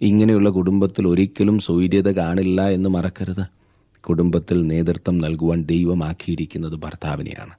ഇങ്ങനെയുള്ള 0.00 0.50
കുടുംബത്തിൽ 0.50 1.08
ഒരിക്കലും 1.08 1.58
സ്വൈര്യത 1.58 2.08
കാണില്ല 2.08 2.68
എന്ന് 2.68 2.88
മറക്കരുത്. 2.88 3.44
കുടുംബത്തിൽ 4.00 4.66
നേതൃത്വം 4.66 5.18
നൽകുവാൻ 5.18 5.64
ദൈവമാക്കിയിരിക്കുന്നത് 5.64 6.72
ഭർത്താവിനെയാണ്. 6.72 7.54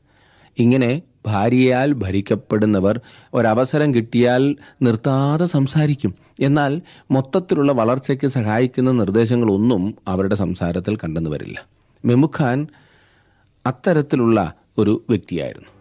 ഇങ്ങനെ 0.57 1.01
ഭാര്യയാൽ 1.25 1.93
ഭരിക്കപ്പെടുന്നവർ 1.93 3.01
ഒരവസരം 3.33 3.93
കിട്ടിയാൽ 3.93 4.55
നിർത്താതെ 4.81 5.45
സംസാരിക്കും. 5.45 6.15
എന്നാൽ 6.39 6.81
മൊത്തത്തിലുള്ള 7.11 7.71
വളർച്ചയ്ക്ക് 7.71 8.27
സഹായിക്കുന്ന 8.27 8.91
നിർദ്ദേശങ്ങളൊന്നും 8.91 9.95
അവരുടെ 10.07 10.35
സംസാരത്തിൽ 10.35 10.95
കണ്ടെന്നു 10.95 11.29
വരില്ല. 11.29 11.65
മെമുഖാൻ 12.05 12.67
അത്തരത്തിലുള്ള 13.65 14.53
ഒരു 14.77 15.03
വ്യക്തിയായിരുന്നു. 15.09 15.80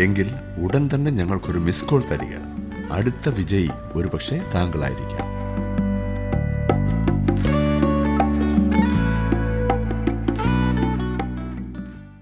എങ്കിൽ 0.00 0.26
ഉടൻ 0.64 0.88
തന്നെ 0.94 1.10
ഞങ്ങൾക്കൊരു 1.10 1.58
മിസ് 1.58 1.84
കോൾ 1.84 2.02
തരിക. 2.10 2.34
അടുത്ത 2.92 3.28
വിജയി 3.28 3.70
ഒരുപക്ഷെ 3.94 4.42
താങ്കളായിരിക്കാം. 4.54 5.40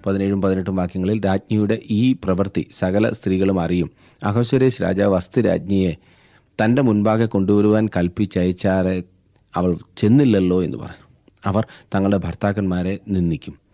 പതിനേഴും 0.07 0.43
പതിനെട്ടും 0.43 0.77
വാക്യങ്ങളിൽ 0.77 1.25
രാജ്ഞിയുടെ 1.25 1.79
ഈ 1.91 2.13
പ്രവൃത്തി 2.13 2.69
സകല 2.79 3.11
സ്ത്രീകളും 3.11 3.61
അറിയും. 3.61 3.91
അഹശ്വരേഷ് 4.23 4.83
രാജാവ് 4.83 5.15
വസ്തു 5.15 5.41
രാജ്ഞിയെ 5.41 5.93
തന്റെ 6.65 6.83
മുൻപാകെ 6.83 7.27
കൊണ്ടുവരുവാൻ 7.27 7.89
കൽപ്പിച്ചയച്ചാറെ 7.97 9.03
അവൾ 9.55 9.77
ചെന്നില്ലല്ലോ 9.97 10.65
എന്ന് 10.65 10.77
പറഞ്ഞു 10.77 11.07
അവർ 11.47 11.67
തങ്ങളുടെ 11.95 12.17
ഭർത്താക്കന്മാരെ 12.17 12.99
നിന്ദിക്കും. 13.09 13.68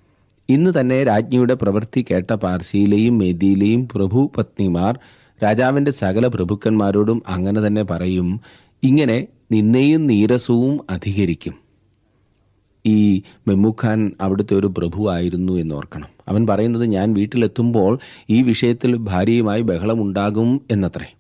ഇന്ന് 0.49 0.81
തന്നെ 0.81 1.05
രാജ്ഞിയുടെ 1.05 1.55
പ്രവൃത്തി 1.55 2.05
കേട്ട 2.11 2.33
പാർസിയിലെയും 2.33 3.19
മേദിയിലെയും 3.19 3.89
പ്രഭു 3.95 4.33
പത്നിമാർ 4.37 4.99
രാജാവിന്റെ 5.45 5.91
സകല 5.91 6.27
പ്രഭുക്കന്മാരോടും 6.27 7.23
അങ്ങനെ 7.29 7.67
തന്നെ 7.67 7.83
പറയും 7.83 8.41
ഇങ്ങനെ 8.83 9.27
നിന്നെയും 9.53 10.07
നീരസവും 10.07 10.81
അധികരിക്കും. 10.91 11.55
ഈ 12.87 13.23
മെമ്മുഖാൻ 13.49 14.13
അവിടുത്തെ 14.21 14.55
ഒരു 14.55 14.67
പ്രഭു 14.67 15.11
ആയിരുന്നു 15.11 15.53
എന്നോർക്കണം. 15.53 16.09
അവൻ 16.29 16.47
പറയുന്നത് 16.47 16.87
ഞാൻ 16.87 17.15
വീട്ടിലെത്തുമ്പോൾ 17.15 17.99
ഈ 18.31 18.43
വിഷയത്തിൽ 18.43 18.97
ഭാര്യയുമായി 18.97 19.63
ബഹളമുണ്ടാകും 19.63 20.61
എന്നത്രേ. 20.71 21.15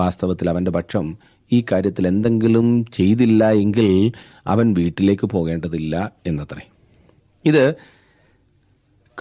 വാസ്തവത്തിൽ 0.00 0.50
അവന്റെ 0.50 0.70
പക്ഷം 0.70 1.16
ഈ 1.52 1.64
കാര്യത്തിൽ 1.72 2.06
എന്തെങ്കിലും 2.06 2.84
ചെയ്തില്ല 2.92 3.50
എങ്കിൽ 3.50 4.12
അവൻ 4.46 4.74
വീട്ടിലേക്ക് 4.74 5.26
പോകേണ്ടതില്ല 5.26 6.12
എന്നത്രേ. 6.26 6.68
ഇത് 7.44 7.74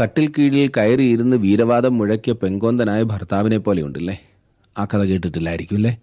കട്ടിൽ 0.01 0.27
കീഴിൽ 0.27 0.71
കയറിയിരുന്ന് 0.77 1.37
വീരവാദം 1.37 1.97
മുഴക്കിയ 1.97 2.33
പെങ്കോന്തനായ 2.33 3.03
ഭർത്താവിനെ 3.03 3.57
പോലെയുണ്ടല്ലേ? 3.57 4.19
ആ 4.77 4.85
കഥ 4.85 4.97
കേട്ടിട്ടില്ലായിരിക്കും 4.97 5.75
അല്ലേ? 5.75 5.97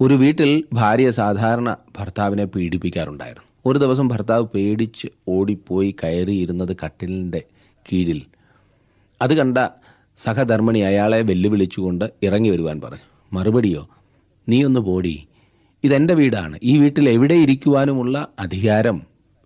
ഒരു 0.00 0.14
വീട്ടിൽ 0.14 0.64
ഭാര്യ 0.72 1.10
സാധാരണ 1.10 1.76
ഭർത്താവിനെ 1.98 2.44
പീഡിപ്പിക്കാറുണ്ടായിരുന്നു. 2.44 3.44
ഒരു 3.66 3.78
ദിവസം 3.78 4.08
ഭർത്താവ് 4.08 4.44
പേടിച്ച് 4.44 5.08
ഓടിപ്പോയി 5.28 5.96
കയറിയിരുന്നത് 6.04 6.76
കട്ടിലിന്റെ 6.84 7.42
കീഴിൽ. 7.92 8.22
അത് 9.22 9.34
കണ്ട 9.34 9.58
സഹധർമ്മിണി 10.16 10.78
അയാളെ 10.78 11.22
വെല്ലുവിളിച്ചുകൊണ്ട് 11.22 12.12
ഇറങ്ങി 12.22 12.48
വരുവാൻ 12.48 12.80
പറഞ്ഞു. 12.80 13.06
മറുപടിയോ? 13.32 13.88
നീ 14.48 14.62
ഒന്ന് 14.62 14.80
പോടി. 14.80 15.28
ഇതെന്റെ 15.84 16.14
വീടാണ്. 16.14 16.58
ഈ 16.62 16.78
വീട്ടിൽ 16.78 17.08
എവിടെ 17.08 17.34
ഇരിക്കുവാനുമുള്ള 17.34 18.28
അധികാരം 18.38 19.02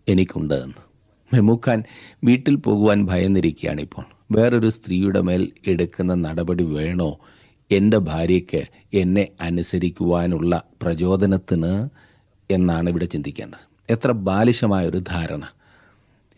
എനിക്കുണ്ട് 0.09 0.55
എന്ന്. 0.55 0.92
മെമുഖാൻ 1.35 1.85
വീട്ടിൽ 2.25 2.55
പോകുവാൻ 2.55 3.07
ഭയന്നിരിക്കുകയാണ് 3.07 3.81
ഇപ്പോൾ 3.81 4.05
വേറൊരു 4.33 4.69
സ്ത്രീയുടെ 4.69 5.21
മേൽ 5.21 5.53
എടുക്കുന്ന 5.67 6.15
നടപടി 6.15 6.65
വേണോ? 6.65 7.19
എന്റെ 7.71 7.99
ഭാര്യയ്ക്ക് 7.99 8.63
എന്നെ 8.95 9.29
അനുസരിക്കുവാനുള്ള 9.41 10.63
പ്രചോദനത്തിന് 10.83 11.89
എന്നാണ് 12.53 12.91
ഇവിടെ 12.91 13.05
ചിന്തിക്കേണ്ടത്. 13.05 13.93
എത്ര 13.93 14.11
ബാലിശമായ 14.11 14.89
ഒരു 14.89 14.99
ധാരണ. 14.99 15.49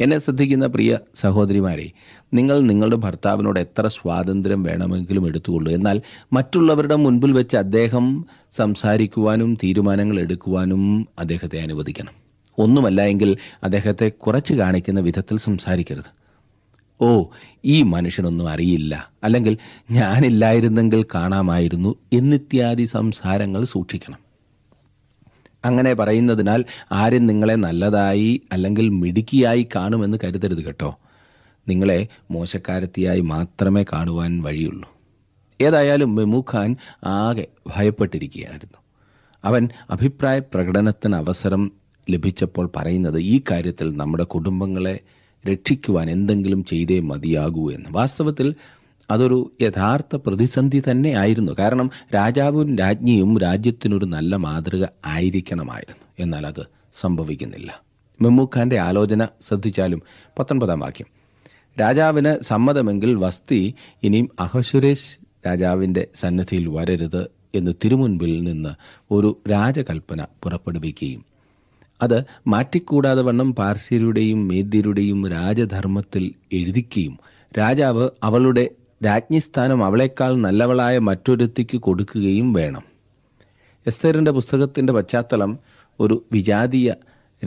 എന്നെ 0.01 0.19
ശ്രദ്ധിക്കുന്ന 0.19 0.67
പ്രിയ 0.67 0.99
സഹോദരിമാരെ 1.15 1.91
നിങ്ങൾ 2.35 2.61
നിങ്ങളുടെ 2.61 2.97
ഭർത്താവിനോട് 2.97 3.61
എത്ര 3.61 3.87
സ്വാതന്ത്ര്യം 3.87 4.63
വേണമെങ്കിലും 4.63 5.27
എടുത്തുകൊള്ളൂ. 5.27 5.73
എന്നാൽ 5.73 6.03
മറ്റുള്ളവരുടെ 6.33 6.97
മുൻപിൽ 6.97 7.33
വെച്ച് 7.33 7.57
അദ്ദേഹം 7.57 8.25
സംസാരിക്കുവാനും 8.53 9.55
തീരുമാനങ്ങൾ 9.55 10.21
എടുക്കുവാനും 10.21 11.09
അദ്ദേഹത്തെ 11.19 11.61
അനുവദിക്കണം. 11.61 12.24
ഒന്നുമല്ല 12.59 13.03
എങ്കിൽ 13.03 13.37
അദ്ദേഹത്തെ 13.65 14.09
കുറച്ച് 14.09 14.55
കാണിക്കുന്ന 14.55 15.01
വിധത്തിൽ 15.01 15.39
സംസാരിക്കരുത്. 15.39 16.25
ഓ 17.01 17.25
ഈ 17.65 17.83
മനുഷ്യനൊന്നും 17.83 18.49
അറിയില്ല. 18.49 19.11
അല്ലെങ്കിൽ 19.25 19.59
ഞാനില്ലായിരുന്നെങ്കിൽ 19.91 21.05
കാണാമായിരുന്നു 21.15 21.95
എന്നിത്യാദി 22.13 22.85
സംസാരങ്ങൾ 22.85 23.65
സൂക്ഷിക്കണം. 23.65 24.19
അങ്ങനെ 25.65 25.95
പറയുന്നതിനാൽ 25.95 26.65
ആരും 26.93 27.27
നിങ്ങളെ 27.27 27.55
നല്ലതായി 27.55 28.43
അല്ലെങ്കിൽ 28.53 28.89
മിടുക്കിയായി 28.89 29.69
കാണുമെന്ന് 29.77 30.19
കരുതരുത് 30.25 30.65
കേട്ടോ. 30.65 30.99
നിങ്ങളെ 31.69 32.09
മോശക്കാരത്തിയായി 32.31 33.21
മാത്രമേ 33.21 33.83
കാണുവാൻ 33.83 34.43
വഴിയുള്ളൂ. 34.43 34.95
ഏതായാലും 35.61 36.15
മെമുഖാൻ 36.15 36.77
ആകെ 37.05 37.47
ഭയപ്പെട്ടിരിക്കുകയായിരുന്നു. 37.67 38.79
അവൻ 39.45 39.69
അഭിപ്രായ 39.91 40.39
പ്രകടനത്തിന് 40.39 41.17
അവസരം 41.17 41.73
ലഭിച്ചപ്പോൾ 42.11 42.71
പറയുന്നത് 42.77 43.21
ഈ 43.21 43.41
കാര്യത്തിൽ 43.51 43.97
നമ്മുടെ 43.97 44.25
കുടുംബങ്ങളെ 44.25 45.01
രക്ഷിക്കുവാൻ 45.53 46.11
എന്തെങ്കിലും 46.11 46.65
ചെയ്തേ 46.65 47.01
മതിയാകൂ 47.01 47.71
എന്ന്. 47.71 47.87
വാസ്തവത്തിൽ 47.91 48.55
അതൊരു 49.11 49.53
യഥാർത്ഥ 49.63 50.17
പ്രതിസന്ധി 50.17 50.83
തന്നെ 50.91 51.11
ആയിരുന്നു. 51.11 51.53
കാരണം 51.59 51.91
രാജാവും 52.15 52.79
രാജ്ഞിയും 52.79 53.39
രാജ്യത്തിനൊരു 53.39 54.05
നല്ല 54.05 54.37
മാതൃക 54.37 54.87
ആയിരിക്കണമായിരുന്നു. 55.07 56.05
എന്നാൽ 56.19 56.47
അത് 56.47 56.67
സംഭവിക്കുന്നില്ല. 57.01 57.83
മെമ്മൂഖാന്റെ 58.23 58.79
ആലോചന 58.79 59.25
ശ്രദ്ധിച്ചാലും 59.25 60.03
പത്തൊൻപതാം 60.39 60.81
വാക്യം. 60.81 61.07
രാജാവിന് 61.81 62.45
സമ്മതമെങ്കിൽ 62.45 63.15
വസ്തി 63.15 63.75
ഇനിയും 64.03 64.29
അഹസുരേഷ് 64.41 65.17
രാജാവിന്റെ 65.47 66.07
സന്നിധിയിൽ 66.15 66.69
വരരുത് 66.69 67.31
എന്ന് 67.55 67.73
തിരുമുൻപിൽ 67.85 68.45
നിന്ന് 68.45 68.69
ഒരു 69.11 69.39
രാജകൽപ്പന 69.51 70.27
പുറപ്പെടുവിക്കുകയും 70.43 71.34
അത് 72.03 72.25
മാറ്റിക്കൂടാതെ 72.47 73.23
വണ്ണം 73.23 73.55
പാർസ്യരുടെയും 73.55 74.49
മേദ്യരുടെയും 74.49 75.29
രാജധർമ്മത്തിൽ 75.29 76.35
എഴുതിക്കുകയും 76.53 77.19
രാജാവ് 77.59 78.09
അവളുടെ 78.23 78.69
രാജ്ഞിസ്ഥാനം 79.05 79.85
അവളെക്കാൾ 79.85 80.37
നല്ലവളായ 80.37 80.99
മറ്റൊരുത്തിക്ക് 80.99 81.79
കൊടുക്കുകയും 81.79 82.53
വേണം. 82.53 82.83
എസ്തേറിന്റെ 83.87 84.31
പുസ്തകത്തിന്റെ 84.31 84.93
പശ്ചാത്തലം 84.93 85.59
ഒരു 86.01 86.25
വിജാതീയ 86.33 86.95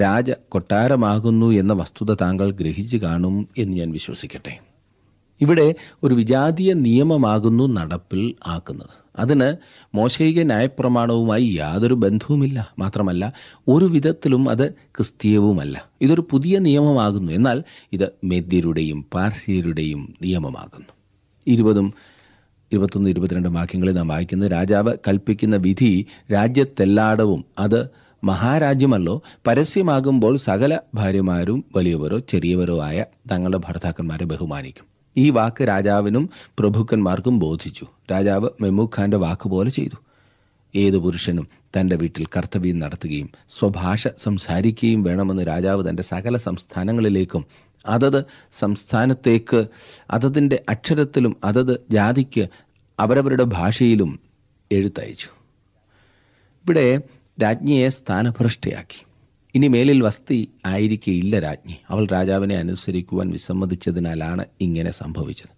രാജ 0.01 0.31
കൊട്ടാരമാകുന്നു 0.49 1.51
എന്ന 1.51 1.73
വസ്തുത 1.73 2.13
താങ്കൾ 2.13 2.51
ഗ്രഹിച്ചു 2.51 2.97
കാണും 2.97 3.47
എന്ന് 3.57 3.77
ഞാൻ 3.77 3.91
വിശ്വസിക്കട്ടെ. 3.91 4.59
ഇവിടെ 5.41 5.75
ഒരു 6.03 6.15
വിജാതീയ 6.15 6.73
നിയമമാകുന്നു 6.73 7.67
നടപ്പിൽ 7.67 8.35
ആക്കുന്നത്. 8.47 9.06
അതിന് 9.19 9.55
മോശയിക 9.95 10.43
ന്യായപ്രമാണവുമായി 10.43 11.43
യാതൊരു 11.43 11.93
ബന്ധവുമില്ല. 11.93 12.73
മാത്രമല്ല 12.79 13.33
ഒരു 13.67 13.85
വിധത്തിലും 13.85 14.49
അത് 14.49 14.73
ക്രിസ്തീയവുമല്ല. 14.73 15.89
ഇതൊരു 16.01 16.27
പുതിയ 16.31 16.59
നിയമമാകുന്നു. 16.59 17.31
എന്നാൽ 17.31 17.63
ഇത് 17.93 18.09
മേദ്യരുടെയും 18.23 19.05
പാർസിയരുടെയും 19.13 20.15
നിയമമാകുന്നു. 20.21 20.87
ഇരുപതും 21.47 21.93
ഇരുപത്തൊന്ന് 22.71 23.09
ഇരുപത്തിരണ്ട് 23.09 23.49
വാക്യങ്ങളിൽ 23.49 23.93
നാം 23.93 24.07
വായിക്കുന്നത് 24.07 24.51
രാജാവ് 24.51 24.93
കൽപ്പിക്കുന്ന 25.07 25.55
വിധി 25.55 26.05
രാജ്യത്തെല്ലാടവും 26.33 27.45
അത് 27.59 27.89
മഹാരാജ്യമല്ലോ. 28.23 29.21
പരസ്യമാകുമ്പോൾ 29.47 30.37
സകല 30.37 30.79
ഭാര്യമാരും 30.93 31.65
വലിയവരോ 31.75 32.19
ചെറിയവരോ 32.19 32.81
ആയ 32.81 33.05
തങ്ങളുടെ 33.31 33.57
ഭർത്താക്കന്മാരെ 33.57 34.25
ബഹുമാനിക്കും. 34.25 34.96
ഈ 35.17 35.29
വാക്ക് 35.29 35.67
രാജാവിനും 35.67 36.29
പ്രഭുക്കന്മാർക്കും 36.59 37.39
ബോധിച്ചു. 37.39 37.85
രാജാവ് 38.11 38.49
മെമുഖാന്റെ 38.61 39.17
വാക്ക് 39.17 39.49
പോലെ 39.49 39.69
ചെയ്തു. 39.69 39.95
ഏത് 40.75 40.97
പുരുഷനും 40.97 41.47
തന്റെ 41.77 41.95
വീട്ടിൽ 41.95 42.25
കർത്തവ്യം 42.25 42.79
നടത്തുകയും 42.79 43.29
സ്വഭാഷ 43.59 44.07
സംസാരിക്കുകയും 44.17 45.03
വേണമെന്ന് 45.03 45.47
രാജാവ് 45.47 45.89
തന്റെ 45.89 46.03
സകല 46.03 46.37
സംസ്ഥാനങ്ങളിലേക്കും 46.37 47.45
അതത് 47.85 48.23
സംസ്ഥാനത്തേക്ക് 48.53 49.67
അതതിന്റെ 50.11 50.63
അക്ഷരത്തിലും 50.69 51.35
അതത് 51.43 51.79
ജാതിക്ക് 51.91 52.47
അവരവരുടെ 52.99 53.43
ഭാഷയിലും 53.43 54.19
എഴുത്തയച്ചു. 54.71 55.27
ഇവിടെ 56.63 57.01
രാജ്ഞിയെ 57.41 57.89
സ്ഥാനഭ്രഷ്ടയാക്കി. 57.89 59.06
ഇനി 59.57 59.67
മേലിൽ 59.67 60.01
വസ്തി 60.03 60.49
ആയിരിക്കില്ല 60.65 61.39
രാജ്ഞി. 61.39 61.75
അവൾ 61.89 62.05
രാജാവിനെ 62.05 62.55
അനുസരിക്കുവാൻ 62.55 63.29
വിസമ്മതിച്ചതിനാലാണ് 63.29 64.45
ഇങ്ങനെ 64.61 64.91
സംഭവിച്ചത്. 64.91 65.49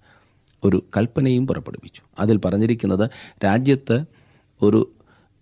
ഒരു 0.63 0.83
കൽപ്പനയും 0.97 1.47
പുറപ്പെടുവിച്ചു. 1.47 2.01
അതിൽ 2.19 2.37
പറഞ്ഞിരിക്കുന്നത് 2.37 3.09
രാജ്യത്ത് 3.45 4.05
ഒരു 4.61 4.91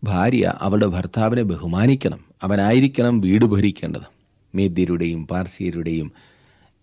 ഭാര്യ 0.03 0.53
അവളുടെ 0.61 0.87
ഭർത്താവിനെ 0.87 1.41
ബഹുമാനിക്കണം. 1.41 2.19
അവനായിരിക്കണം 2.43 3.21
വീട് 3.21 3.45
ഭരിക്കേണ്ടത്. 3.45 4.07
മേദ്യരുടെയും 4.55 5.27
പാർസിയരുടെയും 5.27 6.11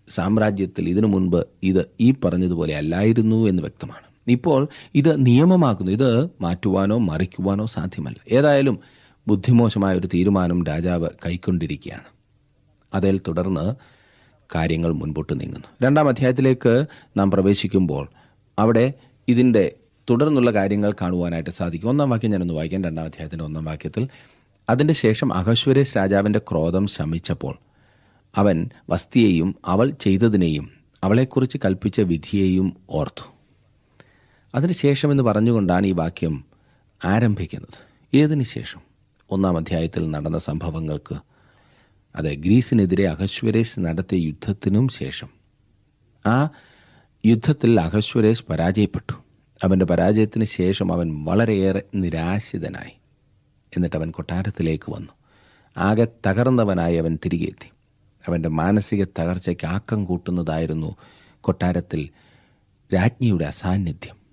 സാമ്രാജ്യത്തിൽ 0.08 0.88
ഇതിനു 0.88 1.06
മുൻപ് 1.06 1.46
ഇത് 1.62 1.86
ഈ 2.00 2.14
പറഞ്ഞതുപോലെ 2.24 2.76
അല്ലായിരുന്നു 2.76 3.48
എന്ന് 3.48 3.62
വ്യക്തമാണ്. 3.62 4.32
ഇപ്പോൾ 4.32 4.68
ഇത് 4.94 5.26
നിയമമാക്കുന്നു. 5.26 5.92
ഇത് 5.92 6.24
മാറ്റുവാനോ 6.40 6.98
മറിക്കുവാനോ 6.98 7.66
സാധ്യമല്ല. 7.66 8.34
ഏതായാലും 8.34 8.78
ബുദ്ധിമോശമായ 9.28 9.96
ഒരു 9.96 10.06
തീരുമാനം 10.06 10.64
രാജാവ് 10.64 11.08
കൈക്കൊണ്ടിരിക്കുകയാണ്. 11.26 12.04
അതിൽ 12.94 13.18
തുടർന്ന് 13.18 13.74
കാര്യങ്ങൾ 14.54 14.92
മുൻപോട്ട് 14.92 15.40
നീങ്ങുന്നു. 15.40 15.68
രണ്ടാം 15.82 16.08
അധ്യായത്തിലേക്ക് 16.08 16.86
നാം 17.16 17.30
പ്രവേശിക്കുമ്പോൾ 17.30 18.08
അവിടെ 18.58 18.92
ഇതിന്റെ 19.28 19.76
തുടർന്നുള്ള 20.10 20.50
കാര്യങ്ങൾ 20.50 20.92
കാണുവാനായിട്ട് 20.92 21.50
സാധിക്കും. 21.50 21.88
ഒന്നാം 21.88 22.10
വാക്യം 22.10 22.30
ഞാനൊന്ന് 22.30 22.54
വായിക്കാം. 22.54 22.84
രണ്ടാം 22.84 23.04
അധ്യായത്തിന്റെ 23.04 23.44
ഒന്നാം 23.44 23.64
വാക്യത്തിൽ 23.64 24.08
അതിന്റെ 24.70 24.94
ശേഷം 24.94 25.34
അഹശ്വരേഷ് 25.34 25.96
രാജാവിന്റെ 25.96 26.38
ക്രോധം 26.38 26.86
ശമിച്ചപ്പോൾ 26.86 27.58
അവൻ 28.36 28.70
വസ്തിയെയും 28.90 29.54
അവൾ 29.64 29.90
ചെയ്തതിനെയും 29.90 30.70
അവളെക്കുറിച്ച് 31.04 31.58
കൽപ്പിച്ച 31.64 32.00
വിധിയെയും 32.00 32.76
ഓർത്തു. 32.90 33.32
അതിനുശേഷം 34.54 35.10
എന്ന് 35.10 35.22
പറഞ്ഞുകൊണ്ടാണ് 35.22 35.86
ഈ 35.86 35.92
വാക്യം 35.92 36.44
ആരംഭിക്കുന്നത്. 37.04 37.94
ഏതിനു 38.16 38.42
ശേഷം? 38.42 38.93
ഒന്നാം 39.30 39.56
അധ്യായത്തിൽ 39.56 40.10
നടന്ന 40.10 40.38
സംഭവങ്ങൾക്ക്. 40.38 41.14
അതെ 42.16 42.34
ഗ്രീസിനെതിരെ 42.34 43.08
അഹശ്വരേഷ് 43.08 43.80
നടത്തിയ 43.80 44.26
യുദ്ധത്തിനും 44.26 44.88
ശേഷം. 44.88 45.28
ആ 46.26 46.48
യുദ്ധത്തിൽ 47.26 47.80
അഹശ്വരേഷ് 47.80 48.44
പരാജയപ്പെട്ടു. 48.44 49.12
അവന്റെ 49.64 49.84
പരാജയത്തിന് 49.84 50.44
ശേഷം 50.44 50.92
അവൻ 50.92 51.24
വളരെയേറെ 51.24 51.82
നിരാശിതനായി. 51.94 52.92
എന്നിട്ട് 53.76 53.96
അവൻ 53.96 54.10
കൊട്ടാരത്തിലേക്ക് 54.10 54.92
വന്നു. 54.92 55.12
ആകെ 55.76 56.06
തകർന്നവനായി 56.26 56.96
അവൻ 56.96 57.18
തിരികെ 57.24 57.44
എത്തി. 57.44 57.70
അവന്റെ 58.28 58.48
മാനസിക 58.48 59.04
തകർച്ചയ്ക്ക് 59.18 59.66
ആക്കം 59.66 60.04
കൂട്ടുന്നതായിരുന്നു 60.04 60.96
കൊട്ടാരത്തിൽ 61.40 62.08
രാജ്ഞിയുടെ 62.94 63.44
അസാന്നിധ്യം. 63.44 64.23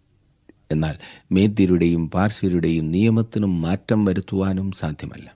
എന്നാൽ 0.72 0.96
മേദ്യരുടെയും 1.32 2.10
പാർശ്വരുടെയും 2.10 2.92
നിയമത്തിനും 2.92 3.62
മാറ്റം 3.62 4.06
വരുത്തുവാനും 4.06 4.72
സാധ്യമല്ല. 4.72 5.36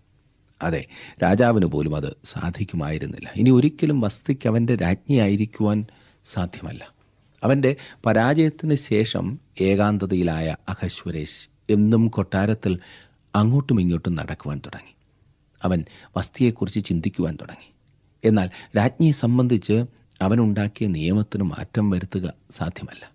അതെ 0.61 0.85
രാജാവിന് 1.23 1.65
പോലും 1.65 1.95
അത് 1.95 2.15
സാധിക്കുമായിരുന്നില്ല. 2.25 3.29
ഇനി 3.35 3.49
ഒരിക്കലും 3.49 4.01
വസ്തിക്ക് 4.01 4.49
അവന്റെ 4.49 4.75
രാജ്ഞിയായിരിക്കുവാൻ 4.75 5.85
സാധ്യമല്ല. 6.25 6.87
അവന്റെ 7.43 7.75
പരാജയത്തിന് 8.05 8.73
ശേഷം 8.73 9.39
ഏകാന്തതയിലായ 9.61 10.55
അഹശ്വരേശ് 10.69 11.49
എന്നും 11.69 12.07
കൊട്ടാരത്തിൽ 12.07 12.79
അങ്ങോട്ടും 13.35 13.81
ഇങ്ങോട്ടും 13.81 14.15
നടക്കുവാൻ 14.15 14.61
തുടങ്ങി. 14.65 14.95
അവൻ 15.63 15.85
വസ്തിയെക്കുറിച്ച് 16.17 16.85
ചിന്തിക്കുവാൻ 16.85 17.37
തുടങ്ങി. 17.41 17.71
എന്നാൽ 18.23 18.49
രാജ്ഞിയെ 18.77 19.11
സംബന്ധിച്ച് 19.11 19.85
അവനുണ്ടാക്കിയ 20.21 20.87
നിയമത്തിന് 20.87 21.43
മാറ്റം 21.43 21.89
വരുത്തുക 21.89 22.33
സാധ്യമല്ല. 22.51 23.14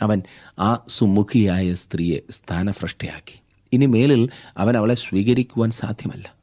അവൻ 0.00 0.22
ആ 0.58 0.84
സുമുഖിയായ 0.88 1.74
സ്ത്രീയെ 1.74 2.20
സ്ഥാനഭ്രഷ്ടയാക്കി. 2.30 3.40
ഇനി 3.72 3.86
മേലിൽ 3.86 4.28
അവൻ 4.56 4.76
അവളെ 4.76 4.94
സ്വീകരിക്കുവാൻ 4.94 5.70
സാധ്യമല്ല. 5.70 6.34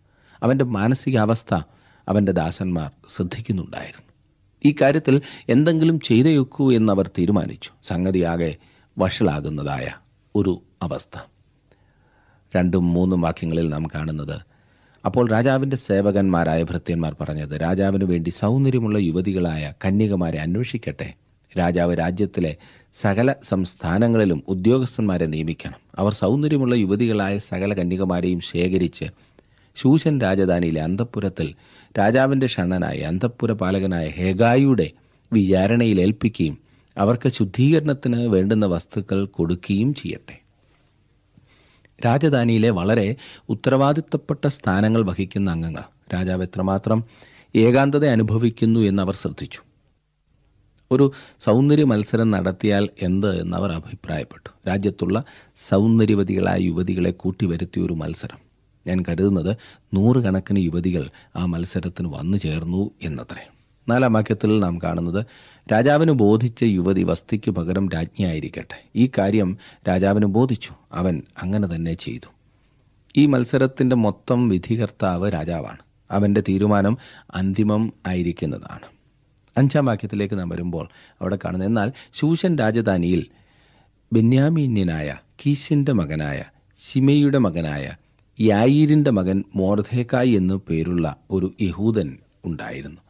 അവന്റെ 0.44 0.66
മാനസികാവസ്ഥ 0.66 1.56
അവന്റെ 2.10 2.32
ദാസന്മാർ 2.32 2.92
ശ്രദ്ധിക്കുന്നുണ്ടായിരുന്നു. 3.10 4.14
ഈ 4.66 4.76
കാര്യത്തിൽ 4.82 5.22
എന്തെങ്കിലും 5.50 6.00
ചെയ്തേക്കൂ 6.00 6.74
എന്നവർ 6.74 7.08
തീരുമാനിച്ചു. 7.18 7.70
സംഗതിയാകെ 7.84 8.56
വഷളാകുന്നതായ 8.98 9.92
ഒരു 10.36 10.62
അവസ്ഥ. 10.82 11.20
രണ്ടും 12.56 12.94
മൂന്നും 12.94 13.22
വാക്യങ്ങളിൽ 13.22 13.70
നാം 13.70 13.86
കാണുന്നത് 13.96 14.42
അപ്പോൾ 15.06 15.30
രാജാവിന്റെ 15.30 15.78
സേവകന്മാരായ 15.78 16.64
ഭൃത്യന്മാർ 16.64 17.16
പറഞ്ഞത് 17.22 17.62
രാജാവിന് 17.62 18.04
വേണ്ടി 18.04 18.30
സൗന്ദര്യമുള്ള 18.30 18.98
യുവതികളായ 18.98 19.74
കന്യകമാരെ 19.86 20.40
അന്വേഷിക്കട്ടെ. 20.40 21.14
രാജാവ് 21.60 22.00
രാജ്യത്തിലെ 22.00 22.58
സകല 23.02 23.36
സംസ്ഥാനങ്ങളിലും 23.44 24.44
ഉദ്യോഗസ്ഥന്മാരെ 24.48 25.26
നിയമിക്കണം. 25.26 25.80
അവർ 26.00 26.14
സൗന്ദര്യമുള്ള 26.14 26.76
യുവതികളായ 26.76 27.38
സകല 27.38 27.74
കന്യകമാരെയും 27.74 28.40
ശേഖരിച്ച് 28.40 29.06
ശൂശൻ 29.76 30.22
രാജധാനിയിലെ 30.22 30.82
അന്തപ്പുരത്തിൽ 30.82 31.54
രാജാവിന്റെ 32.00 32.48
ഷണ്ണനായ 32.48 33.00
അന്തപ്പുര 33.00 33.52
പാലകനായ 33.52 34.10
ഹേഗായിയുടെ 34.10 34.92
വിചാരണയിൽ 35.34 36.02
ഏൽപ്പിക്കുകയും 36.02 36.58
അവർക്ക് 36.98 37.30
ശുദ്ധീകരണത്തിന് 37.30 38.28
വേണ്ടുന്ന 38.28 38.66
വസ്തുക്കൾ 38.66 39.26
കൊടുക്കുകയും 39.26 39.94
ചെയ്യട്ടെ. 39.94 40.36
രാജധാനിയിലെ 42.06 42.70
വളരെ 42.70 43.16
ഉത്തരവാദിത്തപ്പെട്ട 43.50 44.48
സ്ഥാനങ്ങൾ 44.48 45.06
വഹിക്കുന്ന 45.06 45.52
അംഗങ്ങൾ. 45.52 45.84
രാജാവ് 46.14 46.44
എത്രമാത്രം 46.44 47.04
ഏകാന്തത 47.56 48.06
അനുഭവിക്കുന്നു 48.06 48.80
എന്നവർ 48.80 49.16
ശ്രദ്ധിച്ചു. 49.16 49.60
ഒരു 50.92 51.12
സൗന്ദര്യ 51.40 51.84
മത്സരം 51.84 52.32
നടത്തിയാൽ 52.32 52.90
എന്ത് 53.02 53.42
എന്നവർ 53.42 53.72
അഭിപ്രായപ്പെട്ടു. 53.72 54.50
രാജ്യത്തുള്ള 54.68 55.24
സൗന്ദര്യവതികളായ 55.56 56.60
യുവതികളെ 56.60 57.12
കൂട്ടിവരുത്തിയ 57.12 57.84
ഒരു 57.84 57.94
മത്സരം. 57.94 58.38
ഞാൻ 58.88 59.04
കരുതുന്നത് 59.10 59.58
നൂറുകണക്കിന് 59.94 60.60
യുവതികൾ 60.60 61.10
ആ 61.36 61.46
മത്സരത്തിന് 61.46 62.08
വന്നു 62.08 62.38
ചേർന്നു 62.38 62.92
എന്നത്രേ. 63.02 63.50
നാലാം 63.90 64.14
വാക്യത്തിൽ 64.14 64.60
നാം 64.60 64.80
കാണുന്നത് 64.84 65.26
രാജാവിന് 65.72 66.12
ബോധിച്ച 66.12 66.64
യുവതി 66.64 67.04
വസ്തിക്ക് 67.04 67.52
പകരം 67.52 67.90
രാജ്ഞിയായിരിക്കട്ടെ. 67.90 68.90
ഈ 68.96 69.10
കാര്യം 69.18 69.58
രാജാവിന് 69.88 70.26
ബോധിച്ചു. 70.26 70.70
അവൻ 70.92 71.24
അങ്ങനെ 71.44 71.76
തന്നെ 71.76 71.94
ചെയ്തു. 71.94 72.30
ഈ 73.18 73.26
മത്സരത്തിന്റെ 73.26 73.96
മൊത്തം 73.96 74.50
വിധികർത്താവ് 74.50 75.34
രാജാവാണ്. 75.34 75.78
അവന്റെ 76.12 76.42
തീരുമാനം 76.42 76.98
അന്തിമം 77.36 77.94
ആയിരിക്കുന്നതാണ്. 78.08 78.95
അഞ്ചാം 79.58 79.86
വാക്യത്തിലേക്ക് 79.86 80.40
നാം 80.40 80.50
വരുമ്പോൾ 80.50 80.90
അവിടെ 81.22 81.36
കാണുന്നത് 81.36 81.68
എന്നാൽ 81.68 81.92
ശൂഷൻ 82.14 82.58
രാജധാനിയിൽ 82.58 83.26
ബെന്യാമീന്യനായ 84.14 85.16
കീശിന്റെ 85.46 85.92
മകനായ 85.92 86.44
ശിമയുടെ 86.78 87.38
മകനായ 87.38 87.96
യായിരിന്റെ 88.42 89.12
മകൻ 89.12 89.44
മോർധേക്കായി 89.56 90.30
എന്നു 90.30 90.62
പേരുള്ള 90.70 91.16
ഒരു 91.32 91.54
യഹൂദൻ 91.62 92.18
ഉണ്ടായിരുന്നു. 92.46 93.02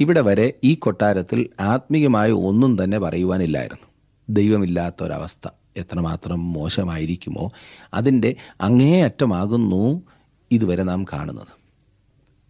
ഇവിടെ 0.00 0.20
വരെ 0.20 0.52
ഈ 0.64 0.74
കൊട്ടാരത്തിൽ 0.74 1.48
ആത്മീയമായ 1.60 2.30
ഒന്നും 2.30 2.84
തന്നെ 2.84 2.98
പറയുവാനില്ലായിരുന്നു. 2.98 3.86
ദൈവമില്ലാത്ത 4.28 5.02
ഒരവസ്ഥ 5.02 5.48
എത്രമാത്രം 5.76 6.52
മോശമായിരിക്കുമോ 6.52 7.52
അതിന്റെ 7.94 8.36
അങ്ങേയറ്റമാകുന്നു 8.60 10.02
ഇതുവരെ 10.50 10.82
നാം 10.82 11.04
കാണുന്നത്. 11.04 11.60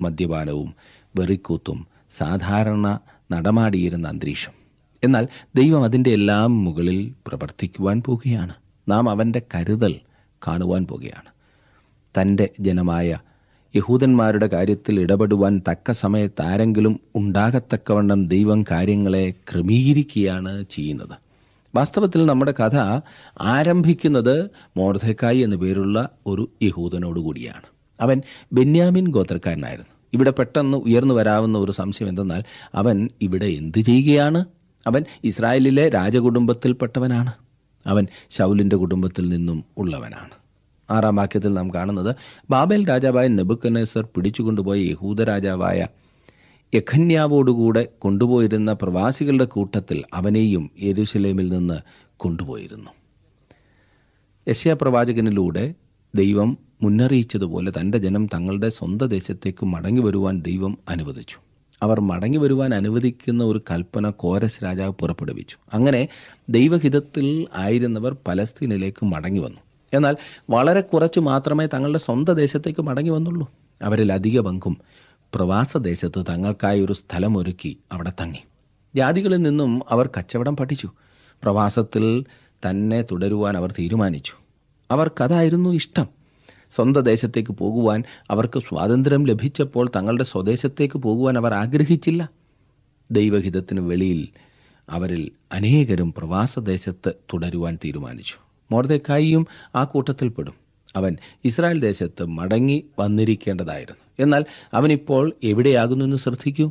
മദ്യപാനവും 0.01 0.75
വെറിക്കൂത്തും 1.17 1.87
സാധാരണ 2.11 2.99
നടമാടിയിരുന്ന 3.33 4.09
അന്തരീക്ഷം. 4.09 4.53
എന്നാൽ 5.05 5.29
ദൈവം 5.55 5.85
അതിന്റെ 5.85 6.11
എല്ലാം 6.11 6.65
മുകളിൽ 6.65 7.15
പ്രവർത്തിക്കുവാൻ 7.27 8.03
പോകുകയാണ്. 8.07 8.55
നാം 8.89 9.11
അവന്റെ 9.11 9.43
കരുതൽ 9.55 9.95
കാണുവാൻ 10.49 10.87
പോകുകയാണ്. 10.87 11.31
തന്റെ 12.21 12.49
ജനമായ 12.61 13.19
യഹൂദന്മാരുടെ 13.77 14.47
കാര്യത്തിൽ 14.47 15.01
ഇടപെടുവാൻ 15.01 15.63
തക്ക 15.71 15.93
സമയത്ത് 15.93 16.43
ആരെങ്കിലും 16.43 17.01
ഉണ്ടാകത്തക്കവണ്ണം 17.15 18.29
ദൈവം 18.29 18.65
കാര്യങ്ങളെ 18.71 19.31
ക്രമീകരിക്കുകയാണ് 19.31 20.65
ചെയ്യുന്നത്. 20.71 21.17
വാസ്തവത്തിൽ 21.75 22.27
നമ്മുടെ 22.27 22.55
കഥ 22.61 23.01
ആരംഭിക്കുന്നത് 23.41 24.51
മോർധക്കായി 24.77 25.39
എന്നു 25.39 25.57
പേരുള്ള 25.57 26.09
ഒരു 26.27 26.51
യഹൂദനോടുകൂടിയാണ്. 26.63 27.63
അവൻ 28.01 28.23
ബെന്യാമിൻ 28.53 29.09
ഗോത്രക്കാരനായിരുന്നു. 29.09 30.00
ഇവിടെ 30.13 30.31
പെട്ടെന്ന് 30.31 30.79
ഉയർന്നു 30.79 31.15
വരാവുന്ന 31.15 31.59
ഒരു 31.59 31.73
സംശയം 31.73 32.09
എന്തെന്നാൽ 32.09 32.45
അവൻ 32.75 33.09
ഇവിടെ 33.23 33.47
എന്ത് 33.47 33.79
ചെയ്യുകയാണ്? 33.79 34.45
അവൻ 34.87 35.05
ഇസ്രായേലിലെ 35.25 35.89
രാജകുടുംബത്തിൽപ്പെട്ടവനാണ്. 35.89 37.33
അവൻ 37.87 38.07
ശൗലിന്റെ 38.31 38.77
കുടുംബത്തിൽ 38.77 39.29
നിന്നും 39.29 39.65
ഉള്ളവനാണ്. 39.79 40.31
ആറാം 40.91 41.17
വാക്യത്തിൽ 41.17 41.55
നാം 41.55 41.75
കാണുന്നത് 41.75 42.17
ബാബേൽ 42.51 42.89
രാജാവായ 42.89 43.27
നെബുക്കനേസർ 43.27 44.09
പിടിച്ചുകൊണ്ടുപോയ 44.15 44.79
യഹൂദ 44.79 45.23
രാജാവായ 45.23 45.87
യഖന്യാവോടുകൂടെ 46.75 47.89
കൊണ്ടുപോയിരുന്ന 47.99 48.73
പ്രവാസികളുടെ 48.73 49.45
കൂട്ടത്തിൽ 49.45 50.05
അവനെയും 50.15 50.71
യെരുശലേമിൽ 50.83 51.49
നിന്ന് 51.49 51.79
കൊണ്ടുപോയിരുന്നു. 52.17 52.91
യശയ 54.49 54.73
പ്രവാചകനിലൂടെ 54.73 55.75
ദൈവം 56.15 56.59
മുന്നറിയിച്ചതുപോലെ 56.83 57.73
തന്റെ 57.81 57.99
ജനം 57.99 58.27
തങ്ങളുടെ 58.27 58.69
സ്വന്തം 58.69 59.09
ദേശത്തേക്ക് 59.09 59.67
മടങ്ങി 59.67 60.01
വരുവാൻ 60.01 60.41
ദൈവം 60.41 60.79
അനുവദിച്ചു. 60.89 61.37
അവർ 61.83 62.01
മടങ്ങി 62.01 62.39
വരുവാൻ 62.39 62.75
അനുവദിക്കുന്ന 62.75 63.45
ഒരു 63.45 63.63
കൽപ്പന 63.71 64.11
കോരസ് 64.11 64.65
രാജാവ് 64.65 64.93
പുറപ്പെടുവിച്ചു. 64.93 65.57
അങ്ങനെ 65.75 66.09
ദൈവഹിതത്തിൽ 66.49 67.47
ആയിരുന്നവർ 67.57 68.17
പലസ്തീനിലേക്ക് 68.27 69.07
മടങ്ങി 69.07 69.41
വന്നു. 69.41 69.61
എന്നാൽ 69.93 70.17
വളരെ 70.51 70.81
കുറച്ച് 70.81 71.21
മാത്രമേ 71.21 71.67
തങ്ങളുടെ 71.67 71.99
സ്വന്തം 71.99 72.35
ദേശത്തേക്ക് 72.35 72.83
മടങ്ങി 72.83 73.11
വന്നുള്ളൂ. 73.11 73.53
അവരിൽ 73.83 74.13
അധിക 74.13 74.41
പങ്കും 74.41 74.79
പ്രവാസ 75.35 75.77
ദേശത്ത് 75.77 76.25
തങ്ങൾക്കായി 76.29 76.81
ഒരു 76.81 76.93
സ്ഥലമൊരുക്കി 76.93 77.79
അവിടെ 77.93 78.13
തങ്ങി. 78.21 78.39
ജാതികളിൽ 78.95 79.37
നിന്നും 79.37 79.83
അവർ 79.91 80.11
കച്ചവടം 80.19 80.57
പഠിച്ചു. 80.57 80.91
പ്രവാസത്തിൽ 81.43 82.25
തന്നെ 82.71 83.03
തുടരുവാൻ 83.03 83.57
അവർ 83.57 83.73
തീരുമാനിച്ചു. 83.73 84.40
അവർക്കതായിരുന്നു 84.91 85.71
ഇഷ്ടം. 85.71 86.07
സ്വന്തം 86.71 87.01
ദേശത്തേക്ക് 87.01 87.53
പോകുവാൻ 87.53 88.05
അവർക്ക് 88.31 88.59
സ്വാതന്ത്ര്യം 88.59 89.27
ലഭിച്ചപ്പോൾ 89.27 89.89
തങ്ങളുടെ 89.97 90.25
സ്വദേശത്തേക്ക് 90.25 90.99
പോകുവാൻ 90.99 91.39
അവർ 91.39 91.55
ആഗ്രഹിച്ചില്ല. 91.55 92.31
ദൈവഹിതത്തിന് 93.11 93.81
വെളിയിൽ 93.81 94.29
അവരിൽ 94.91 95.31
അനേകരും 95.53 96.13
പ്രവാസദേശത്ത് 96.13 97.13
തുടരുവാൻ 97.35 97.79
തീരുമാനിച്ചു. 97.85 98.35
മോർദക്കായിയും 98.71 99.47
ആ 99.75 99.85
കൂട്ടത്തിൽപ്പെടും. 99.85 100.55
അവൻ 100.97 101.17
ഇസ്രായേൽ 101.45 101.81
ദേശത്ത് 101.81 102.25
മടങ്ങി 102.25 102.85
വന്നിരിക്കേണ്ടതായിരുന്നു. 102.99 104.01
എന്നാൽ 104.19 104.45
അവനിപ്പോൾ 104.75 105.33
എവിടെയാകുന്നു 105.45 106.05
എന്ന് 106.05 106.17
ശ്രദ്ധിക്കൂ. 106.17 106.71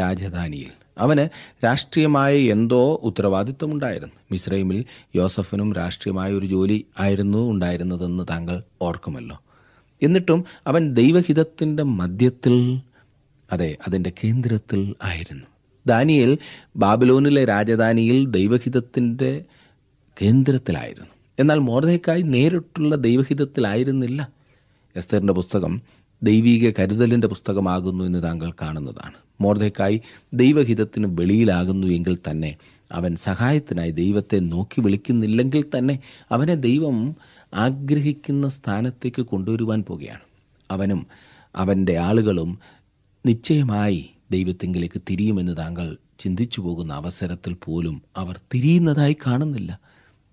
രാജധാനിയിൽ. 0.00 0.85
അവന് 0.98 1.28
രാഷ്ട്രീയമായ 1.64 2.36
എന്തോ 2.36 3.00
ഉത്തരവാദിത്വമുണ്ടായിരുന്നു. 3.02 4.14
മിസ്രൈമിൽ 4.32 4.84
യോസഫിനും 5.16 5.72
രാഷ്ട്രീയമായ 5.72 6.32
ഒരു 6.32 6.46
ജോലി 6.46 6.86
ആയിരുന്നു 7.00 7.50
ഉണ്ടായിരുന്നതെന്ന് 7.50 8.24
താങ്കൾ 8.30 8.62
ഓർക്കുമല്ലോ. 8.82 9.40
എന്നിട്ടും 10.02 10.44
അവൻ 10.66 10.92
ദൈവഹിതത്തിന്റെ 10.92 11.82
മധ്യത്തിൽ 11.82 12.80
അതെ 13.52 13.76
അതിന്റെ 13.86 14.12
കേന്ദ്രത്തിൽ 14.24 14.94
ആയിരുന്നു. 15.02 15.44
ദാനിയേൽ 15.86 16.38
ബാബിലോണിലെ 16.76 17.44
രാജധാനിയിൽ 17.44 18.26
ദൈവഹിതത്തിന്റെ 18.26 19.44
കേന്ദ്രത്തിലായിരുന്നു. 20.22 21.08
എന്നാൽ 21.38 21.58
മോർദയ്ക്കായി 21.58 22.22
നേരിട്ടുള്ള 22.22 22.96
ദൈവഹിതത്തിലായിരുന്നില്ല. 22.96 24.28
എസ്തറിന്റെ 24.96 25.32
പുസ്തകം 25.32 25.82
ദൈവീക 26.22 26.72
കരുതലിന്റെ 26.78 27.26
പുസ്തകമാകുന്നു 27.26 28.04
എന്ന് 28.04 28.22
താങ്കൾ 28.22 28.52
കാണുന്നതാണ്. 28.62 29.25
മോർദയ്ക്കായി 29.40 30.02
ദൈവഹിതത്തിന് 30.34 31.06
വെളിയിലാകുന്നു 31.20 31.86
എങ്കിൽ 31.86 32.18
തന്നെ 32.30 32.56
അവൻ 32.92 33.16
സഹായത്തിനായി 33.16 33.90
ദൈവത്തെ 33.90 34.38
നോക്കി 34.38 34.80
വിളിക്കുന്നില്ലെങ്കിൽ 34.80 35.64
തന്നെ 35.78 36.00
അവനെ 36.32 36.54
ദൈവം 36.54 37.16
ആഗ്രഹിക്കുന്ന 37.54 38.48
സ്ഥാനത്തേക്ക് 38.48 39.22
കൊണ്ടുവരുവാൻ 39.22 39.82
പോകുകയാണ്. 39.82 40.20
അവനും 40.70 41.06
അവന്റെ 41.56 41.96
ആളുകളും 41.96 42.58
നിശ്ചയമായി 43.26 44.10
ദൈവത്തെങ്കിലേക്ക് 44.30 45.02
തിരിയുമെന്ന് 45.10 45.56
താങ്കൾ 45.56 45.96
ചിന്തിച്ചു 46.18 46.60
പോകുന്ന 46.60 46.92
അവസരത്തിൽ 46.92 47.54
പോലും 47.54 48.02
അവർ 48.16 48.40
തിരിയുന്നതായി 48.54 49.16
കാണുന്നില്ല. 49.26 49.80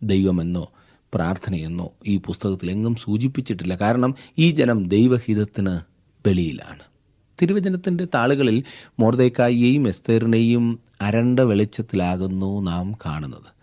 ദൈവമെന്നോ 0.03 0.71
പ്രാർത്ഥനയെന്നോ 1.13 1.93
ഈ 2.07 2.17
പുസ്തകത്തിൽ 2.17 2.71
എങ്ങും 2.71 2.95
സൂചിപ്പിച്ചിട്ടില്ല. 2.95 3.75
കാരണം 3.75 4.15
ഈ 4.37 4.51
ജനം 4.51 4.87
ദൈവഹിതത്തിന് 4.87 5.79
വെളിയിലാണ്. 6.27 6.92
തിരുവചനത്തിന്റെ 7.41 8.07
താളുകളിൽ 8.15 8.63
മോർദേക്കായിയെയും 8.99 9.87
എസ്തേറിനെയും 9.87 10.79
അരണ്ട 11.01 11.39
വെളിച്ചത്തിലാകുന്നു 11.39 12.61
നാം 12.61 12.93
കാണുന്നത്. 13.05 13.53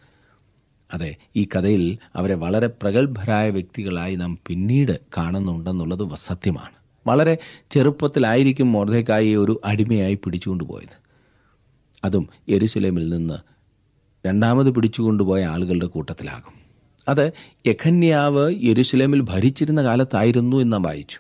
അതെ 0.94 1.16
ഈ 1.36 1.44
കഥയിൽ 1.44 1.98
അവരെ 2.16 2.34
വളരെ 2.34 2.66
പ്രഗത്ഭരായ 2.66 3.50
വ്യക്തികളായി 3.50 4.16
നാം 4.16 4.38
പിന്നീട് 4.46 5.00
കാണുന്നുണ്ടെന്നുള്ളത് 5.18 6.14
സത്യമാണ്. 6.14 6.80
വളരെ 7.06 7.38
ചെറുപ്പത്തിലായിരിക്കും 7.70 8.72
മോർദേക്കായിയെ 8.72 9.36
ഒരു 9.36 9.60
അടിമയായി 9.64 10.14
പിടിച്ചുകൊണ്ടുപോയത്. 10.14 11.00
അതും 12.04 12.28
എരുസലേമിൽ 12.48 13.08
നിന്ന് 13.08 13.34
രണ്ടാമത് 14.26 14.70
പിടിച്ചുകൊണ്ടുപോയ 14.70 15.44
ആളുകളുടെ 15.44 15.86
കൂട്ടത്തിലാകും. 15.86 16.60
അത് 17.08 17.32
യഖന്യാവ് 17.66 18.54
യെരുസലേമിൽ 18.64 19.20
ഭരിച്ചിരുന്ന 19.20 19.82
കാലത്തായിരുന്നു 19.82 20.56
എന്ന് 20.56 20.72
നാം 20.72 20.82
വായിച്ചു. 20.82 21.18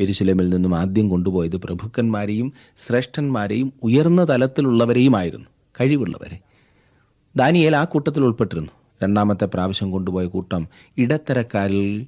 യെരുസലേമിൽ 0.00 0.48
നിന്നും 0.48 0.78
ആദ്യം 0.78 1.08
കൊണ്ടുപോയത് 1.08 1.56
പ്രഭുക്കന്മാരെയും 1.56 2.52
ശ്രേഷ്ഠന്മാരെയും 2.76 3.72
ഉയർന്ന 3.82 4.24
തലത്തിലുള്ളവരെയുമായിരുന്നു. 4.28 5.46
കഴിവുള്ളവരെ. 5.80 6.38
ദാനിയേൽ 7.36 7.76
ആ 7.76 7.84
കൂട്ടത്തിൽ 7.84 8.22
ഉൾപ്പെട്ടിരുന്നു. 8.22 8.70
രണ്ടാമത്തെ 9.02 9.44
പ്രാവശ്യം 9.44 9.90
കൊണ്ടുപോയ 9.90 10.26
കൂട്ടം 10.26 10.68
ഇടത്തരക്കാരിൽ 10.98 12.06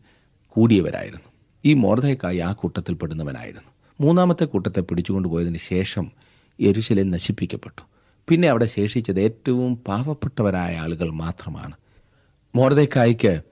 കൂടിയവരായിരുന്നു. 0.49 1.29
ഈ 1.65 1.75
മോർദയക്കായി 1.75 2.39
ആ 2.39 2.53
കൂട്ടത്തിൽ 2.53 2.95
പെടുന്നവനായിരുന്നു. 2.95 3.71
മൂന്നാമത്തെ 4.01 4.45
കൂട്ടത്തെ 4.45 4.81
പിടിച്ചുകൊണ്ടുപോയതിന് 4.81 5.59
ശേഷം 5.59 6.11
യെരുശലേം 6.61 7.11
നശിപ്പിക്കപ്പെട്ടു. 7.11 7.83
പിന്നെ 8.29 8.49
അവിടെ 8.49 8.65
ശേഷിച്ചത് 8.65 9.21
ഏറ്റവും 9.21 9.77
പാവപ്പെട്ടവരായ 9.77 10.77
ആളുകൾ 10.77 11.11
മാത്രമാണ്. 11.11 11.73
മോർദക്കായ്ക്ക് 12.55 13.43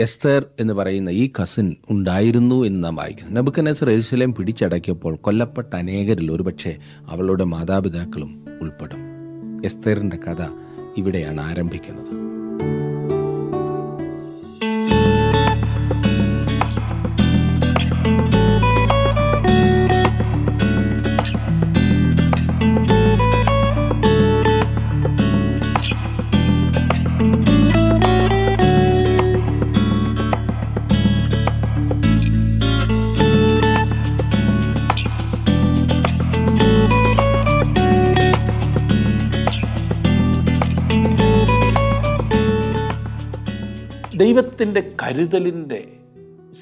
എസ്തർ 0.00 0.46
എന്ന് 0.60 0.74
പറയുന്ന 0.74 1.10
ഈ 1.10 1.30
കസിൻ 1.42 1.76
ഉണ്ടായിരുന്നു 1.90 2.64
എന്ന് 2.64 2.84
നാം 2.84 2.96
വായിക്കുന്നു. 2.96 3.40
നബുക്കനസർ 3.40 3.90
എരുസലേം 3.90 4.34
പിടിച്ചടക്കിയപ്പോൾ 4.34 5.16
കൊല്ലപ്പെട്ട 5.16 5.74
അനേകരിൽ 5.74 6.32
ഒരുപക്ഷെ 6.32 6.76
അവളുടെ 7.06 7.44
മാതാപിതാക്കളും 7.44 8.44
ഉൾപ്പെടും. 8.60 8.98
എസ്തേറിന്റെ 9.64 10.16
കഥ 10.16 10.42
ഇവിടെയാണ് 10.96 11.40
ആരംഭിക്കുന്നത്. 11.40 12.25
ദൈവത്തിന്റെ 44.56 44.96
കരുതലിന്റെ 45.02 45.96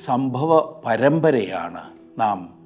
സംഭവ 0.04 0.80
പരമ്പരയാണ് 0.86 1.80
നാം 2.18 2.58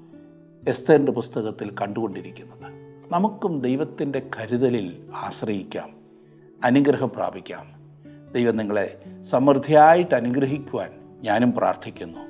എസ്തേറിന്റെ 0.69 1.13
പുസ്തകത്തിൽ 1.13 1.71
കണ്ടുകൊണ്ടിരിക്കുന്നത്. 1.71 2.73
നമുക്കും 3.13 3.61
ദൈവത്തിന്റെ 3.61 4.23
കരുതലിൽ 4.37 5.03
ആശ്രയിക്കാം 5.15 5.91
അനുഗ്രഹം 6.65 7.09
പ്രാപിക്കാം. 7.09 7.67
ദൈവം 8.33 8.57
നിങ്ങളെ 8.57 9.03
സമൃദ്ധിയായിട്ട് 9.31 10.15
അനുഗ്രഹിക്കുവാൻ 10.15 10.91
ഞാനും 11.23 11.53
പ്രാർത്ഥിക്കുന്നു. 11.53 12.21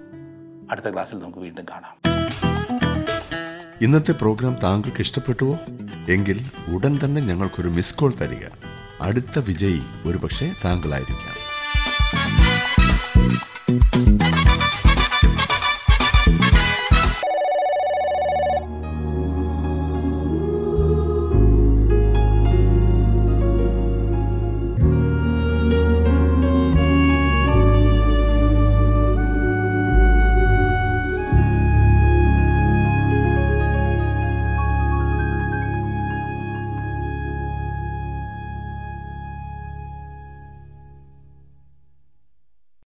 അടുത്ത 0.71 0.93
ക്ലാസ്സിൽ 0.93 1.19
നമുക്ക് 1.19 1.39
വീണ്ടും 1.39 1.65
കാണാം. 1.71 1.97
ഇന്നത്തെ 3.81 4.13
പ്രോഗ്രാം 4.13 4.57
താങ്കൾക്ക് 4.63 5.01
ഇഷ്ടപ്പെട്ടുവോ? 5.01 5.59
എങ്കിൽ 6.09 6.41
ഉടൻ 6.75 6.99
തന്നെ 7.05 7.21
ഞങ്ങൾക്കൊരു 7.21 7.69
മിസ് 7.69 7.95
കോൾ 7.95 8.13
തരിക. 8.21 8.47
അടുത്ത 9.01 9.39
വിജയി 9.39 9.81
ഒരുപക്ഷെ 10.07 10.53
താങ്കളായിരിക്കാം. 10.65 11.48